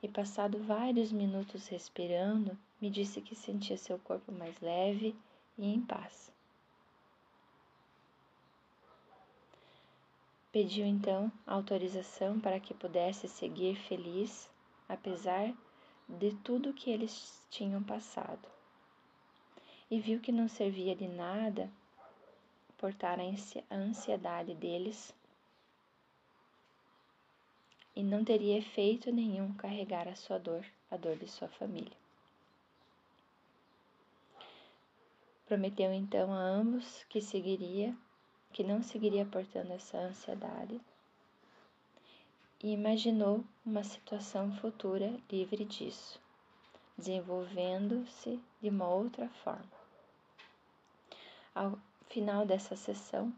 e, 0.00 0.06
passado 0.06 0.62
vários 0.62 1.10
minutos 1.10 1.66
respirando, 1.66 2.56
me 2.80 2.88
disse 2.88 3.20
que 3.20 3.34
sentia 3.34 3.76
seu 3.76 3.98
corpo 3.98 4.30
mais 4.30 4.60
leve 4.60 5.12
e 5.58 5.66
em 5.66 5.80
paz. 5.80 6.30
Pediu 10.52 10.86
então 10.86 11.32
autorização 11.44 12.38
para 12.38 12.60
que 12.60 12.72
pudesse 12.72 13.26
seguir 13.26 13.74
feliz 13.74 14.48
apesar 14.88 15.52
de 16.08 16.34
tudo 16.36 16.72
que 16.72 16.90
eles 16.90 17.44
tinham 17.50 17.82
passado. 17.82 18.48
E 19.90 20.00
viu 20.00 20.20
que 20.20 20.32
não 20.32 20.48
servia 20.48 20.94
de 20.94 21.06
nada 21.06 21.70
portar 22.78 23.18
a 23.20 23.74
ansiedade 23.74 24.54
deles 24.54 25.14
e 27.94 28.02
não 28.02 28.22
teria 28.22 28.58
efeito 28.58 29.10
nenhum 29.10 29.54
carregar 29.54 30.06
a 30.06 30.14
sua 30.14 30.38
dor, 30.38 30.64
a 30.90 30.96
dor 30.96 31.16
de 31.16 31.26
sua 31.26 31.48
família. 31.48 31.96
Prometeu 35.46 35.92
então 35.92 36.32
a 36.32 36.38
ambos 36.38 37.04
que 37.08 37.20
seguiria, 37.20 37.96
que 38.52 38.62
não 38.62 38.82
seguiria 38.82 39.24
portando 39.24 39.72
essa 39.72 39.96
ansiedade 39.96 40.80
e 42.62 42.72
imaginou 42.72 43.44
uma 43.64 43.84
situação 43.84 44.52
futura 44.56 45.18
livre 45.30 45.64
disso, 45.64 46.20
desenvolvendo-se 46.96 48.40
de 48.60 48.68
uma 48.68 48.88
outra 48.88 49.28
forma. 49.44 49.76
Ao 51.54 51.78
final 52.08 52.46
dessa 52.46 52.76
sessão, 52.76 53.32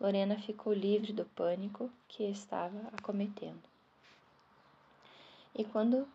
Lorena 0.00 0.38
ficou 0.38 0.72
livre 0.72 1.12
do 1.12 1.24
pânico 1.24 1.90
que 2.08 2.24
estava 2.24 2.78
acometendo. 2.92 3.62
E 5.54 5.64
quando 5.64 6.08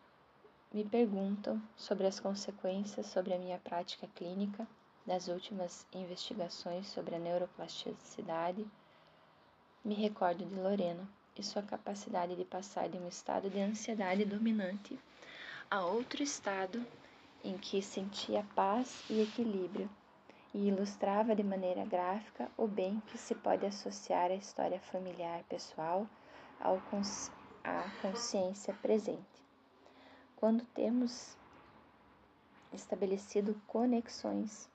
me 0.73 0.83
perguntam 0.83 1.61
sobre 1.77 2.05
as 2.05 2.19
consequências 2.19 3.07
sobre 3.07 3.33
a 3.33 3.39
minha 3.39 3.57
prática 3.57 4.07
clínica 4.15 4.67
das 5.05 5.27
últimas 5.27 5.87
investigações 5.93 6.87
sobre 6.87 7.15
a 7.15 7.19
neuroplasticidade, 7.19 8.67
me 9.83 9.95
recordo 9.95 10.45
de 10.45 10.55
Lorena 10.59 11.07
e 11.37 11.43
sua 11.43 11.61
capacidade 11.61 12.35
de 12.35 12.43
passar 12.43 12.89
de 12.89 12.97
um 12.97 13.07
estado 13.07 13.49
de 13.49 13.59
ansiedade 13.59 14.25
dominante 14.25 14.99
a 15.69 15.85
outro 15.85 16.23
estado 16.23 16.85
em 17.43 17.57
que 17.57 17.81
sentia 17.81 18.45
paz 18.55 19.03
e 19.09 19.21
equilíbrio 19.21 19.89
e 20.53 20.67
ilustrava 20.67 21.35
de 21.35 21.43
maneira 21.43 21.85
gráfica 21.85 22.49
o 22.57 22.67
bem 22.67 23.01
que 23.07 23.17
se 23.17 23.35
pode 23.35 23.65
associar 23.65 24.31
à 24.31 24.35
história 24.35 24.79
familiar 24.79 25.43
pessoal 25.47 26.07
ao 26.59 26.79
cons 26.89 27.31
à 27.63 27.89
consciência 28.01 28.73
presente. 28.81 29.43
Quando 30.35 30.63
temos 30.73 31.37
estabelecido 32.73 33.59
conexões 33.67 34.69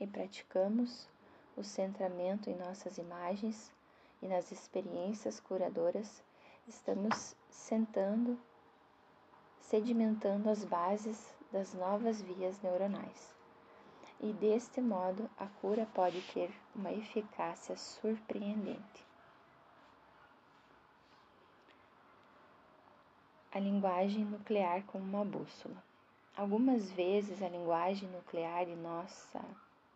e 0.00 0.06
praticamos 0.06 1.08
o 1.56 1.62
centramento 1.62 2.48
em 2.48 2.56
nossas 2.56 2.98
imagens 2.98 3.70
e 4.22 4.28
nas 4.28 4.50
experiências 4.50 5.40
curadoras, 5.40 6.22
estamos 6.66 7.36
sentando, 7.48 8.38
sedimentando 9.60 10.50
as 10.50 10.64
bases 10.64 11.34
das 11.52 11.72
novas 11.74 12.20
vias 12.20 12.60
neuronais. 12.60 13.34
E 14.20 14.32
deste 14.32 14.80
modo, 14.80 15.30
a 15.38 15.46
cura 15.46 15.86
pode 15.94 16.20
ter 16.32 16.50
uma 16.74 16.92
eficácia 16.92 17.76
surpreendente. 17.76 19.06
A 23.52 23.60
linguagem 23.60 24.24
nuclear 24.24 24.84
como 24.86 25.04
uma 25.04 25.24
bússola. 25.24 25.82
Algumas 26.36 26.90
vezes 26.90 27.42
a 27.42 27.48
linguagem 27.48 28.08
nuclear 28.10 28.66
de 28.66 28.76
nossa 28.76 29.40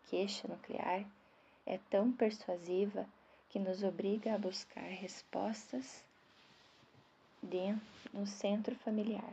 queixa 0.04 0.48
nuclear 0.48 1.04
é 1.66 1.78
tão 1.90 2.12
persuasiva 2.12 3.06
que 3.52 3.58
nos 3.58 3.82
obriga 3.82 4.34
a 4.34 4.38
buscar 4.38 4.82
respostas 4.82 6.02
dentro, 7.42 7.86
no 8.10 8.26
centro 8.26 8.74
familiar. 8.76 9.30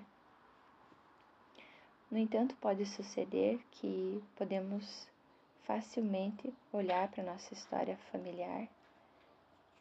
No 2.11 2.17
entanto, 2.17 2.53
pode 2.55 2.85
suceder 2.85 3.57
que 3.71 4.21
podemos 4.35 5.07
facilmente 5.63 6.53
olhar 6.73 7.07
para 7.07 7.23
nossa 7.23 7.53
história 7.53 7.95
familiar 8.11 8.67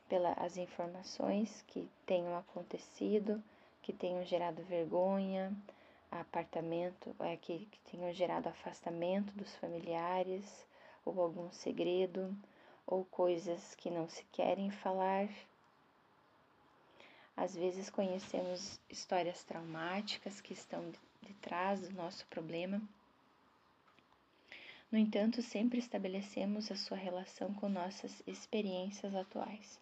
pelas 0.09 0.57
informações 0.57 1.65
que 1.67 1.89
tenham 2.07 2.39
acontecido, 2.39 3.43
que 3.83 3.93
tenham 3.93 4.25
gerado 4.25 4.63
vergonha, 4.63 5.53
apartamento, 6.13 7.15
é, 7.21 7.37
que, 7.37 7.67
que 7.67 7.81
tenham 7.91 8.13
gerado 8.13 8.49
afastamento 8.49 9.33
dos 9.33 9.53
familiares, 9.57 10.65
ou 11.05 11.21
algum 11.21 11.51
segredo, 11.51 12.33
ou 12.89 13.05
coisas 13.05 13.75
que 13.75 13.91
não 13.91 14.09
se 14.09 14.25
querem 14.33 14.71
falar. 14.71 15.29
Às 17.37 17.55
vezes 17.55 17.91
conhecemos 17.91 18.81
histórias 18.89 19.45
traumáticas 19.45 20.41
que 20.41 20.55
estão 20.55 20.91
de 21.23 21.35
trás 21.35 21.83
do 21.83 21.95
nosso 21.95 22.27
problema. 22.29 22.81
No 24.91 24.99
entanto, 24.99 25.43
sempre 25.43 25.79
estabelecemos 25.79 26.73
a 26.73 26.77
sua 26.77 26.97
relação 26.97 27.53
com 27.53 27.69
nossas 27.69 28.23
experiências 28.27 29.15
atuais. 29.15 29.79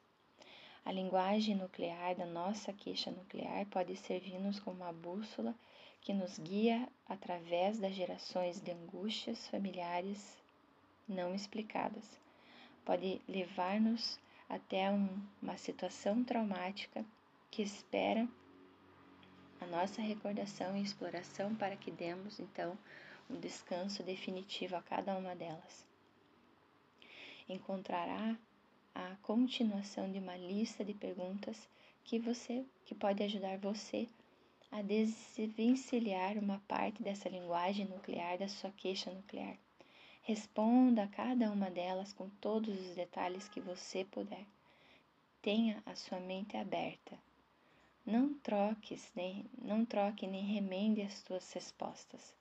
A 0.84 0.90
linguagem 0.90 1.54
nuclear 1.54 2.16
da 2.16 2.26
nossa 2.26 2.72
queixa 2.72 3.12
nuclear 3.12 3.66
pode 3.66 3.96
servir-nos 3.96 4.58
como 4.58 4.82
uma 4.82 4.92
bússola 4.92 5.54
que 6.00 6.12
nos 6.12 6.40
guia 6.40 6.88
através 7.08 7.78
das 7.78 7.94
gerações 7.94 8.60
de 8.60 8.72
angústias 8.72 9.46
familiares 9.46 10.36
não 11.08 11.32
explicadas. 11.34 12.25
Pode 12.86 13.20
levar-nos 13.28 14.18
até 14.48 14.90
um, 14.90 15.08
uma 15.42 15.56
situação 15.58 16.22
traumática 16.22 17.04
que 17.50 17.60
espera 17.60 18.28
a 19.60 19.66
nossa 19.66 20.00
recordação 20.00 20.76
e 20.76 20.82
exploração 20.82 21.52
para 21.56 21.76
que 21.76 21.90
demos 21.90 22.38
então 22.38 22.78
um 23.28 23.40
descanso 23.40 24.04
definitivo 24.04 24.76
a 24.76 24.82
cada 24.82 25.16
uma 25.16 25.34
delas. 25.34 25.84
Encontrará 27.48 28.36
a 28.94 29.16
continuação 29.20 30.10
de 30.12 30.20
uma 30.20 30.36
lista 30.36 30.84
de 30.84 30.94
perguntas 30.94 31.68
que 32.04 32.20
você 32.20 32.64
que 32.84 32.94
pode 32.94 33.20
ajudar 33.24 33.58
você 33.58 34.08
a 34.70 34.80
desvencilhar 34.80 36.38
uma 36.38 36.60
parte 36.68 37.02
dessa 37.02 37.28
linguagem 37.28 37.86
nuclear 37.86 38.38
da 38.38 38.46
sua 38.46 38.70
queixa 38.70 39.10
nuclear. 39.10 39.56
Responda 40.26 41.04
a 41.04 41.08
cada 41.08 41.50
uma 41.50 41.70
delas 41.70 42.12
com 42.12 42.28
todos 42.28 42.78
os 42.78 42.94
detalhes 42.94 43.48
que 43.48 43.60
você 43.60 44.04
puder. 44.04 44.44
Tenha 45.40 45.82
a 45.86 45.94
sua 45.94 46.20
mente 46.20 46.56
aberta 46.56 47.16
não 48.06 48.32
troques, 48.34 49.10
nem, 49.16 49.44
não 49.60 49.84
troque 49.84 50.28
nem 50.28 50.44
remende 50.44 51.02
as 51.02 51.22
tuas 51.22 51.52
respostas. 51.52 52.36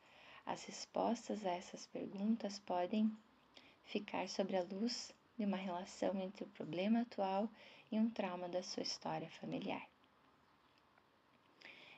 As 0.45 0.63
respostas 0.65 1.43
a 1.43 1.49
essas 1.49 1.88
perguntas 1.88 2.59
podem 2.59 3.11
ficar 3.83 4.29
sobre 4.29 4.57
a 4.57 4.63
luz 4.63 5.11
de 5.36 5.43
uma 5.43 5.57
relação 5.57 6.21
entre 6.21 6.43
o 6.43 6.49
problema 6.49 7.01
atual 7.01 7.49
e 7.91 7.97
um 7.97 8.11
trauma 8.11 8.47
da 8.47 8.61
sua 8.61 8.83
história 8.83 9.27
familiar. 9.27 9.89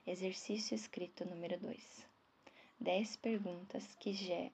Exercício 0.05 0.73
escrito 0.73 1.25
número 1.25 1.59
2. 1.59 2.07
10 2.79 3.17
perguntas 3.17 3.95
que, 3.99 4.13
já, 4.13 4.49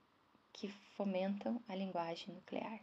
que 0.53 0.69
fomentam 0.95 1.61
a 1.67 1.75
linguagem 1.75 2.33
nuclear. 2.33 2.79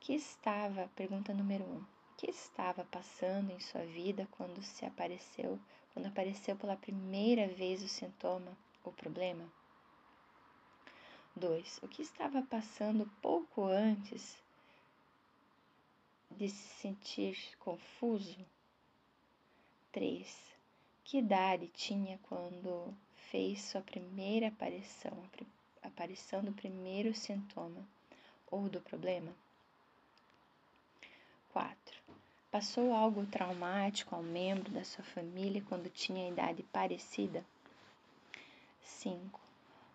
Que 0.00 0.14
estava, 0.14 0.90
pergunta 0.96 1.34
número 1.34 1.64
1. 1.64 1.76
Um, 1.76 1.84
que 2.16 2.28
estava 2.28 2.84
passando 2.86 3.52
em 3.52 3.60
sua 3.60 3.84
vida 3.84 4.26
quando 4.32 4.60
se 4.60 4.84
apareceu, 4.84 5.60
quando 5.92 6.06
apareceu 6.06 6.56
pela 6.56 6.76
primeira 6.76 7.46
vez 7.46 7.82
o 7.82 7.88
sintoma, 7.88 8.56
o 8.82 8.90
problema? 8.90 9.48
2. 11.36 11.78
O 11.82 11.88
que 11.88 12.02
estava 12.02 12.42
passando 12.42 13.08
pouco 13.22 13.64
antes 13.64 14.36
de 16.30 16.48
se 16.48 16.80
sentir 16.80 17.38
confuso? 17.58 18.44
3. 19.92 20.56
Que 21.04 21.18
idade 21.18 21.68
tinha 21.68 22.18
quando 22.24 22.92
fez 23.30 23.62
sua 23.62 23.80
primeira 23.80 24.48
aparição, 24.48 25.12
a 25.12 25.57
aparição 25.88 26.42
do 26.42 26.52
primeiro 26.52 27.14
sintoma 27.14 27.86
ou 28.50 28.68
do 28.68 28.80
problema? 28.80 29.34
4. 31.52 31.76
Passou 32.50 32.94
algo 32.94 33.26
traumático 33.26 34.14
ao 34.14 34.22
membro 34.22 34.70
da 34.70 34.84
sua 34.84 35.04
família 35.04 35.62
quando 35.68 35.90
tinha 35.90 36.28
idade 36.28 36.62
parecida? 36.64 37.44
5. 38.82 39.40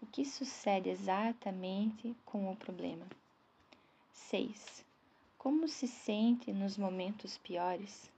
O 0.02 0.06
que 0.06 0.26
sucede 0.26 0.90
exatamente 0.90 2.16
com 2.26 2.52
o 2.52 2.56
problema? 2.56 3.06
6. 4.12 4.84
Como 5.38 5.68
se 5.68 5.88
sente 5.88 6.52
nos 6.52 6.78
momentos 6.78 7.38
piores? 7.38 8.12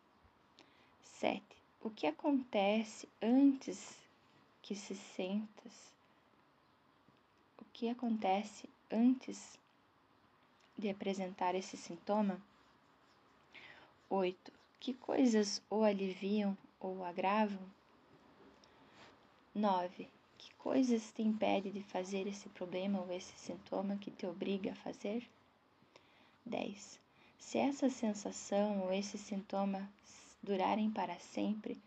7. 1.19 1.43
O 1.81 1.89
que 1.89 2.07
acontece 2.07 3.07
antes 3.21 3.95
que 4.61 4.75
se 4.75 4.95
sentas? 4.95 5.94
Que 7.77 7.89
acontece 7.89 8.69
antes 8.89 9.59
de 10.77 10.89
apresentar 10.89 11.55
esse 11.55 11.75
sintoma? 11.75 12.41
8. 14.09 14.53
Que 14.79 14.93
coisas 14.93 15.61
o 15.69 15.83
aliviam 15.83 16.57
ou 16.79 17.03
agravam? 17.03 17.59
9. 19.53 20.07
Que 20.37 20.53
coisas 20.53 21.11
te 21.11 21.21
impede 21.21 21.69
de 21.69 21.83
fazer 21.83 22.25
esse 22.27 22.47
problema 22.47 23.01
ou 23.01 23.11
esse 23.11 23.37
sintoma 23.37 23.97
que 23.97 24.09
te 24.09 24.25
obriga 24.25 24.71
a 24.71 24.75
fazer? 24.75 25.29
10. 26.45 26.97
Se 27.37 27.57
essa 27.57 27.89
sensação 27.89 28.83
ou 28.83 28.93
esse 28.93 29.17
sintoma 29.17 29.91
durarem 30.41 30.89
para 30.89 31.19
sempre, 31.19 31.77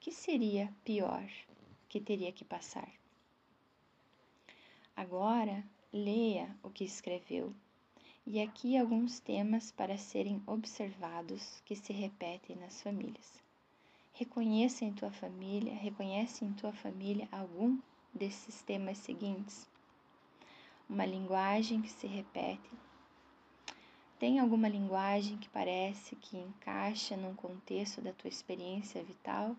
que 0.00 0.10
seria 0.10 0.74
pior 0.84 1.24
que 1.88 2.00
teria 2.00 2.32
que 2.32 2.44
passar? 2.44 2.90
Agora, 4.96 5.62
leia 5.92 6.56
o 6.62 6.70
que 6.70 6.82
escreveu 6.82 7.52
e 8.26 8.40
aqui 8.40 8.78
alguns 8.78 9.20
temas 9.20 9.70
para 9.70 9.98
serem 9.98 10.42
observados 10.46 11.62
que 11.66 11.76
se 11.76 11.92
repetem 11.92 12.56
nas 12.56 12.80
famílias. 12.80 13.42
Reconheça 14.14 14.86
em 14.86 14.94
tua 14.94 15.12
família, 15.12 15.74
reconhece 15.74 16.46
em 16.46 16.52
tua 16.54 16.72
família 16.72 17.28
algum 17.30 17.78
desses 18.12 18.62
temas 18.62 18.96
seguintes. 18.96 19.68
Uma 20.88 21.04
linguagem 21.04 21.82
que 21.82 21.90
se 21.90 22.06
repete. 22.06 22.70
Tem 24.18 24.40
alguma 24.40 24.66
linguagem 24.66 25.36
que 25.36 25.50
parece 25.50 26.16
que 26.16 26.38
encaixa 26.38 27.18
num 27.18 27.34
contexto 27.34 28.00
da 28.00 28.14
tua 28.14 28.28
experiência 28.28 29.04
vital? 29.04 29.54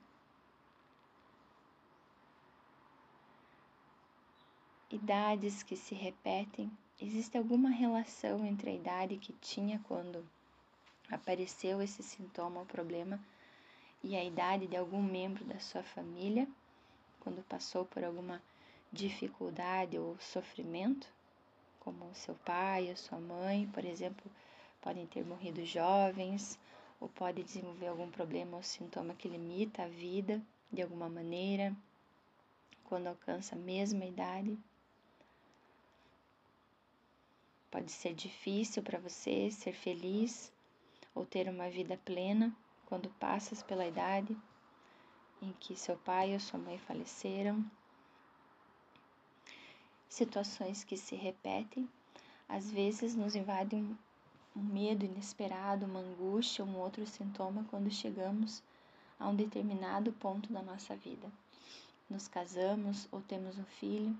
Idades 4.90 5.64
que 5.64 5.76
se 5.76 5.94
repetem 5.94 6.72
Existe 7.00 7.38
alguma 7.38 7.70
relação 7.70 8.44
entre 8.44 8.72
a 8.72 8.74
idade 8.74 9.18
que 9.18 9.32
tinha 9.34 9.80
quando 9.88 10.26
apareceu 11.12 11.80
esse 11.80 12.02
sintoma 12.02 12.62
ou 12.62 12.66
problema 12.66 13.20
e 14.04 14.16
a 14.16 14.24
idade 14.24 14.66
de 14.66 14.76
algum 14.76 15.04
membro 15.04 15.46
da 15.46 15.60
sua 15.60 15.84
família, 15.84 16.48
quando 17.20 17.44
passou 17.44 17.86
por 17.86 18.04
alguma 18.04 18.42
dificuldade 18.92 20.00
ou 20.00 20.18
sofrimento 20.20 21.08
como 21.82 22.16
seu 22.16 22.34
pai 22.34 22.90
ou 22.90 22.96
sua 22.98 23.20
mãe, 23.20 23.68
por 23.68 23.86
exemplo, 23.86 24.32
podem 24.82 25.06
ter 25.06 25.24
morrido 25.24 25.64
jovens, 25.64 26.58
ou 27.00 27.08
pode 27.10 27.44
desenvolver 27.44 27.88
algum 27.88 28.10
problema 28.10 28.58
ou 28.58 28.64
sintoma 28.64 29.14
que 29.14 29.30
limita 29.30 29.84
a 29.84 29.88
vida 29.88 30.42
de 30.72 30.82
alguma 30.82 31.08
maneira, 31.08 31.76
quando 32.86 33.06
alcança 33.06 33.54
a 33.54 33.60
mesma 33.60 34.04
idade. 34.04 34.58
Pode 37.70 37.92
ser 37.92 38.14
difícil 38.14 38.82
para 38.82 39.00
você 39.00 39.52
ser 39.52 39.74
feliz 39.74 40.52
ou 41.14 41.26
ter 41.26 41.50
uma 41.50 41.70
vida 41.70 42.00
plena 42.06 42.56
quando 42.86 43.10
passas 43.20 43.62
pela 43.62 43.86
idade 43.86 44.36
em 45.42 45.52
que 45.60 45.76
seu 45.76 45.98
pai 45.98 46.34
ou 46.34 46.40
sua 46.40 46.60
mãe 46.60 46.78
faleceram. 46.80 47.64
Situações 50.10 50.84
que 50.84 50.98
se 50.98 51.16
repetem, 51.16 51.88
às 52.48 52.72
vezes 52.72 53.14
nos 53.14 53.36
invadem 53.36 53.84
um, 53.84 54.60
um 54.60 54.64
medo 54.64 55.06
inesperado, 55.06 55.86
uma 55.86 56.00
angústia, 56.00 56.64
um 56.64 56.78
outro 56.78 57.06
sintoma 57.06 57.66
quando 57.70 57.92
chegamos 57.92 58.64
a 59.20 59.28
um 59.28 59.36
determinado 59.36 60.12
ponto 60.14 60.52
da 60.52 60.62
nossa 60.62 60.96
vida. 60.96 61.30
Nos 62.10 62.28
casamos 62.28 63.08
ou 63.12 63.22
temos 63.22 63.60
um 63.60 63.66
filho. 63.66 64.18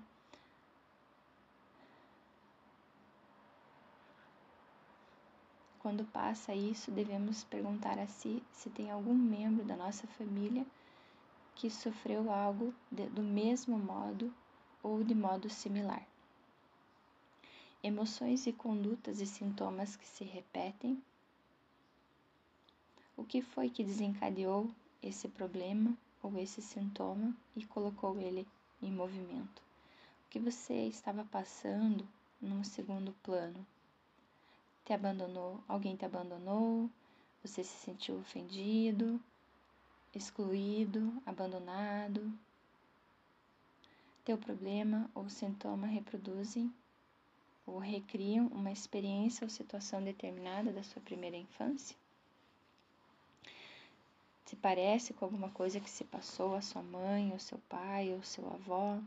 Quando 5.88 6.04
passa 6.04 6.54
isso, 6.54 6.90
devemos 6.90 7.44
perguntar 7.44 7.98
a 7.98 8.06
si 8.06 8.42
se 8.52 8.68
tem 8.68 8.90
algum 8.90 9.14
membro 9.14 9.64
da 9.64 9.74
nossa 9.74 10.06
família 10.06 10.66
que 11.54 11.70
sofreu 11.70 12.30
algo 12.30 12.74
de, 12.92 13.08
do 13.08 13.22
mesmo 13.22 13.78
modo 13.78 14.30
ou 14.82 15.02
de 15.02 15.14
modo 15.14 15.48
similar. 15.48 16.06
Emoções 17.82 18.46
e 18.46 18.52
condutas 18.52 19.22
e 19.22 19.26
sintomas 19.26 19.96
que 19.96 20.06
se 20.06 20.24
repetem. 20.24 21.02
O 23.16 23.24
que 23.24 23.40
foi 23.40 23.70
que 23.70 23.82
desencadeou 23.82 24.70
esse 25.02 25.26
problema 25.26 25.96
ou 26.22 26.36
esse 26.38 26.60
sintoma 26.60 27.34
e 27.56 27.64
colocou 27.64 28.20
ele 28.20 28.46
em 28.82 28.92
movimento? 28.92 29.62
O 30.26 30.28
que 30.28 30.38
você 30.38 30.86
estava 30.86 31.24
passando 31.24 32.06
num 32.42 32.62
segundo 32.62 33.14
plano? 33.22 33.66
Te 34.88 34.94
abandonou? 34.94 35.62
Alguém 35.68 35.96
te 35.96 36.06
abandonou? 36.06 36.88
Você 37.42 37.62
se 37.62 37.76
sentiu 37.76 38.16
ofendido? 38.16 39.20
excluído, 40.14 41.12
abandonado. 41.26 42.32
Teu 44.24 44.38
problema 44.38 45.10
ou 45.14 45.28
sintoma 45.28 45.86
reproduzem 45.86 46.72
ou 47.66 47.78
recriam 47.78 48.46
uma 48.46 48.72
experiência 48.72 49.44
ou 49.44 49.50
situação 49.50 50.02
determinada 50.02 50.72
da 50.72 50.82
sua 50.82 51.02
primeira 51.02 51.36
infância? 51.36 51.94
Se 54.46 54.56
parece 54.56 55.12
com 55.12 55.26
alguma 55.26 55.50
coisa 55.50 55.80
que 55.80 55.90
se 55.90 56.04
passou 56.04 56.54
a 56.54 56.62
sua 56.62 56.82
mãe, 56.82 57.30
ou 57.30 57.38
seu 57.38 57.58
pai, 57.68 58.14
ou 58.14 58.22
seu 58.22 58.46
avó? 58.46 58.98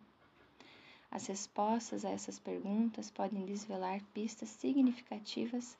As 1.11 1.27
respostas 1.27 2.05
a 2.05 2.09
essas 2.09 2.39
perguntas 2.39 3.11
podem 3.11 3.45
desvelar 3.45 4.01
pistas 4.13 4.47
significativas 4.47 5.77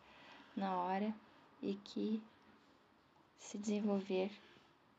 na 0.54 0.76
hora 0.76 1.16
e 1.62 1.76
que 1.76 2.22
se 3.40 3.58
desenvolver 3.58 4.30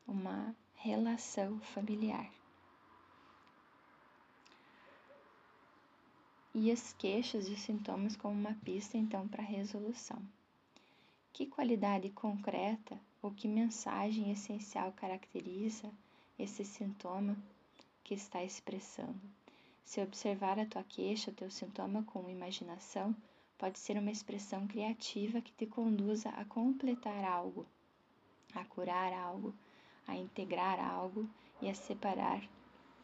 uma 0.07 0.55
relação 0.75 1.59
familiar. 1.59 2.27
E 6.55 6.71
as 6.71 6.93
queixas 6.93 7.47
e 7.47 7.53
os 7.53 7.61
sintomas 7.61 8.15
como 8.15 8.33
uma 8.33 8.55
pista 8.65 8.97
então 8.97 9.27
para 9.27 9.43
resolução. 9.43 10.19
Que 11.31 11.45
qualidade 11.45 12.09
concreta 12.09 12.99
ou 13.21 13.31
que 13.31 13.47
mensagem 13.47 14.31
essencial 14.31 14.91
caracteriza 14.93 15.91
esse 16.37 16.65
sintoma 16.65 17.37
que 18.03 18.13
está 18.13 18.43
expressando? 18.43 19.21
Se 19.83 20.01
observar 20.01 20.59
a 20.59 20.65
tua 20.65 20.83
queixa, 20.83 21.31
o 21.31 21.33
teu 21.33 21.49
sintoma 21.49 22.03
com 22.03 22.29
imaginação, 22.29 23.15
pode 23.57 23.79
ser 23.79 23.97
uma 23.97 24.11
expressão 24.11 24.67
criativa 24.67 25.41
que 25.41 25.53
te 25.53 25.65
conduza 25.65 26.29
a 26.29 26.45
completar 26.45 27.23
algo, 27.23 27.65
a 28.55 28.63
curar 28.65 29.13
algo, 29.13 29.53
a 30.07 30.15
integrar 30.15 30.79
algo 30.79 31.29
e 31.61 31.69
a 31.69 31.73
separar, 31.73 32.41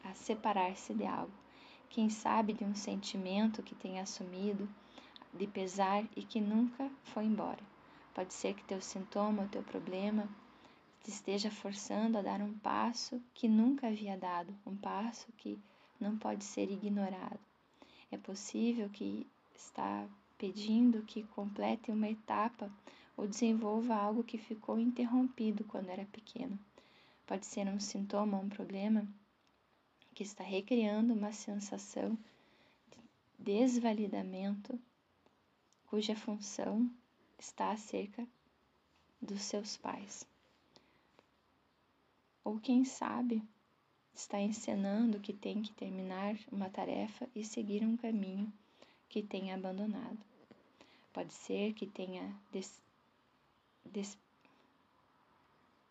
a 0.04 0.14
separar-se 0.14 0.94
de 0.94 1.06
algo. 1.06 1.32
Quem 1.88 2.08
sabe 2.08 2.52
de 2.52 2.64
um 2.64 2.74
sentimento 2.74 3.62
que 3.62 3.74
tem 3.74 4.00
assumido 4.00 4.68
de 5.32 5.46
pesar 5.46 6.04
e 6.16 6.22
que 6.22 6.40
nunca 6.40 6.90
foi 7.04 7.24
embora. 7.24 7.62
Pode 8.14 8.34
ser 8.34 8.54
que 8.54 8.64
teu 8.64 8.80
sintoma, 8.80 9.48
teu 9.48 9.62
problema 9.62 10.28
te 11.02 11.10
esteja 11.10 11.50
forçando 11.50 12.18
a 12.18 12.22
dar 12.22 12.40
um 12.40 12.52
passo 12.58 13.22
que 13.32 13.48
nunca 13.48 13.86
havia 13.86 14.16
dado, 14.16 14.54
um 14.66 14.76
passo 14.76 15.32
que 15.38 15.58
não 16.00 16.16
pode 16.16 16.44
ser 16.44 16.70
ignorado. 16.70 17.38
É 18.10 18.16
possível 18.16 18.88
que 18.88 19.26
está 19.54 20.08
pedindo 20.38 21.02
que 21.02 21.22
complete 21.22 21.90
uma 21.90 22.08
etapa 22.08 22.72
ou 23.16 23.28
desenvolva 23.28 23.94
algo 23.94 24.24
que 24.24 24.38
ficou 24.38 24.78
interrompido 24.78 25.62
quando 25.64 25.90
era 25.90 26.06
pequeno. 26.06 26.58
Pode 27.26 27.46
ser 27.46 27.66
um 27.68 27.78
sintoma, 27.78 28.38
um 28.38 28.48
problema 28.48 29.06
que 30.14 30.22
está 30.22 30.42
recriando 30.42 31.12
uma 31.12 31.32
sensação 31.32 32.18
de 33.38 33.52
desvalidamento 33.52 34.78
cuja 35.86 36.16
função 36.16 36.90
está 37.38 37.72
acerca 37.72 38.26
dos 39.20 39.42
seus 39.42 39.76
pais. 39.76 40.26
Ou 42.42 42.58
quem 42.58 42.84
sabe 42.84 43.42
está 44.14 44.40
encenando 44.40 45.20
que 45.20 45.32
tem 45.32 45.62
que 45.62 45.72
terminar 45.72 46.36
uma 46.50 46.68
tarefa 46.68 47.28
e 47.34 47.44
seguir 47.44 47.82
um 47.84 47.96
caminho 47.96 48.52
que 49.08 49.22
tenha 49.22 49.54
abandonado. 49.54 50.18
Pode 51.12 51.32
ser 51.32 51.72
que 51.74 51.86
tenha 51.86 52.34
des, 52.52 52.80
des, 53.84 54.16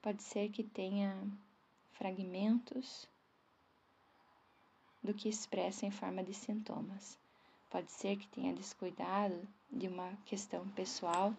Pode 0.01 0.23
ser 0.23 0.49
que 0.49 0.63
tenha 0.63 1.13
fragmentos 1.91 3.05
do 5.03 5.13
que 5.13 5.27
expressa 5.27 5.85
em 5.85 5.91
forma 5.91 6.23
de 6.23 6.33
sintomas. 6.33 7.17
Pode 7.69 7.91
ser 7.91 8.17
que 8.17 8.27
tenha 8.29 8.53
descuidado 8.53 9.45
de 9.69 9.87
uma 9.89 10.13
questão 10.25 10.67
pessoal. 10.69 11.35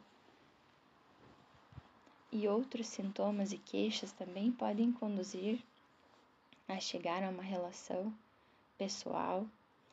E 2.30 2.46
outros 2.46 2.86
sintomas 2.86 3.50
e 3.52 3.58
queixas 3.58 4.12
também 4.12 4.52
podem 4.52 4.92
conduzir 4.92 5.64
a 6.70 6.80
chegar 6.80 7.22
a 7.22 7.30
uma 7.30 7.42
relação 7.42 8.12
pessoal 8.78 9.46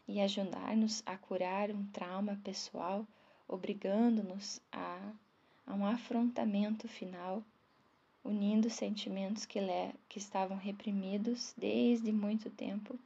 e 0.07 0.21
ajudar-nos 0.21 1.03
a 1.05 1.17
curar 1.17 1.71
um 1.71 1.84
trauma 1.88 2.39
pessoal, 2.43 3.05
obrigando-nos 3.47 4.61
a, 4.71 5.11
a 5.65 5.73
um 5.73 5.86
afrontamento 5.86 6.88
final 6.88 7.43
unindo 8.23 8.69
sentimentos 8.69 9.45
que, 9.45 9.59
que 10.07 10.19
estavam 10.19 10.57
reprimidos 10.57 11.53
desde 11.57 12.11
muito 12.11 12.49
tempo 12.49 12.99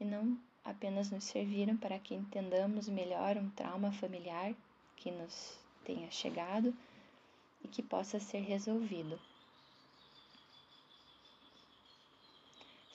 e 0.00 0.04
não 0.04 0.38
apenas 0.64 1.10
nos 1.10 1.24
serviram 1.24 1.76
para 1.76 1.98
que 1.98 2.14
entendamos 2.14 2.88
melhor 2.88 3.36
um 3.36 3.50
trauma 3.50 3.92
familiar 3.92 4.54
que 4.96 5.10
nos 5.10 5.58
tenha 5.84 6.10
chegado 6.10 6.74
e 7.62 7.68
que 7.68 7.82
possa 7.82 8.18
ser 8.18 8.40
resolvido. 8.40 9.18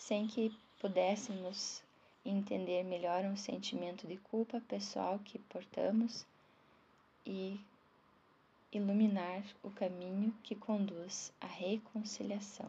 Sem 0.09 0.25
que 0.25 0.51
pudéssemos 0.79 1.83
entender 2.25 2.83
melhor 2.83 3.23
um 3.25 3.37
sentimento 3.37 4.07
de 4.07 4.17
culpa 4.17 4.59
pessoal 4.61 5.19
que 5.19 5.37
portamos 5.37 6.25
e 7.23 7.63
iluminar 8.71 9.43
o 9.61 9.69
caminho 9.69 10.33
que 10.41 10.55
conduz 10.55 11.31
à 11.39 11.45
reconciliação. 11.45 12.67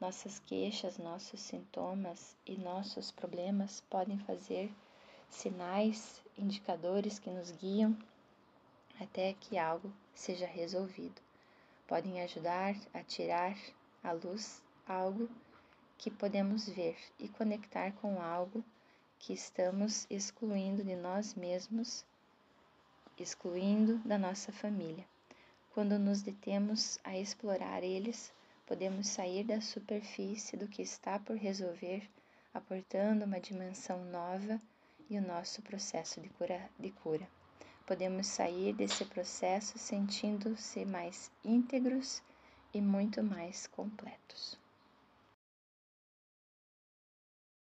Nossas 0.00 0.38
queixas, 0.38 0.96
nossos 0.96 1.40
sintomas 1.40 2.34
e 2.46 2.56
nossos 2.56 3.10
problemas 3.10 3.82
podem 3.90 4.18
fazer 4.20 4.72
sinais, 5.28 6.22
indicadores 6.38 7.18
que 7.18 7.28
nos 7.28 7.50
guiam 7.50 7.94
até 8.98 9.34
que 9.34 9.58
algo 9.58 9.92
seja 10.14 10.46
resolvido. 10.46 11.20
Podem 11.86 12.22
ajudar 12.22 12.74
a 12.94 13.02
tirar 13.02 13.54
à 14.02 14.12
luz 14.12 14.62
algo 14.88 15.28
que 16.00 16.10
podemos 16.10 16.66
ver 16.66 16.96
e 17.18 17.28
conectar 17.28 17.92
com 17.92 18.22
algo 18.22 18.64
que 19.18 19.34
estamos 19.34 20.06
excluindo 20.08 20.82
de 20.82 20.96
nós 20.96 21.34
mesmos 21.34 22.06
excluindo 23.18 23.98
da 23.98 24.16
nossa 24.16 24.50
família. 24.50 25.04
Quando 25.74 25.98
nos 25.98 26.22
detemos 26.22 26.98
a 27.04 27.18
explorar 27.18 27.82
eles, 27.82 28.32
podemos 28.66 29.08
sair 29.08 29.44
da 29.44 29.60
superfície 29.60 30.56
do 30.56 30.66
que 30.66 30.80
está 30.80 31.18
por 31.18 31.36
resolver, 31.36 32.08
aportando 32.54 33.26
uma 33.26 33.38
dimensão 33.38 34.02
nova 34.06 34.58
e 35.10 35.18
o 35.18 35.22
nosso 35.22 35.60
processo 35.60 36.18
de 36.18 36.30
cura. 36.30 36.66
De 36.78 36.90
cura. 36.92 37.28
Podemos 37.86 38.26
sair 38.26 38.72
desse 38.72 39.04
processo 39.04 39.76
sentindo-se 39.76 40.82
mais 40.86 41.30
íntegros 41.44 42.22
e 42.72 42.80
muito 42.80 43.22
mais 43.22 43.66
completos. 43.66 44.58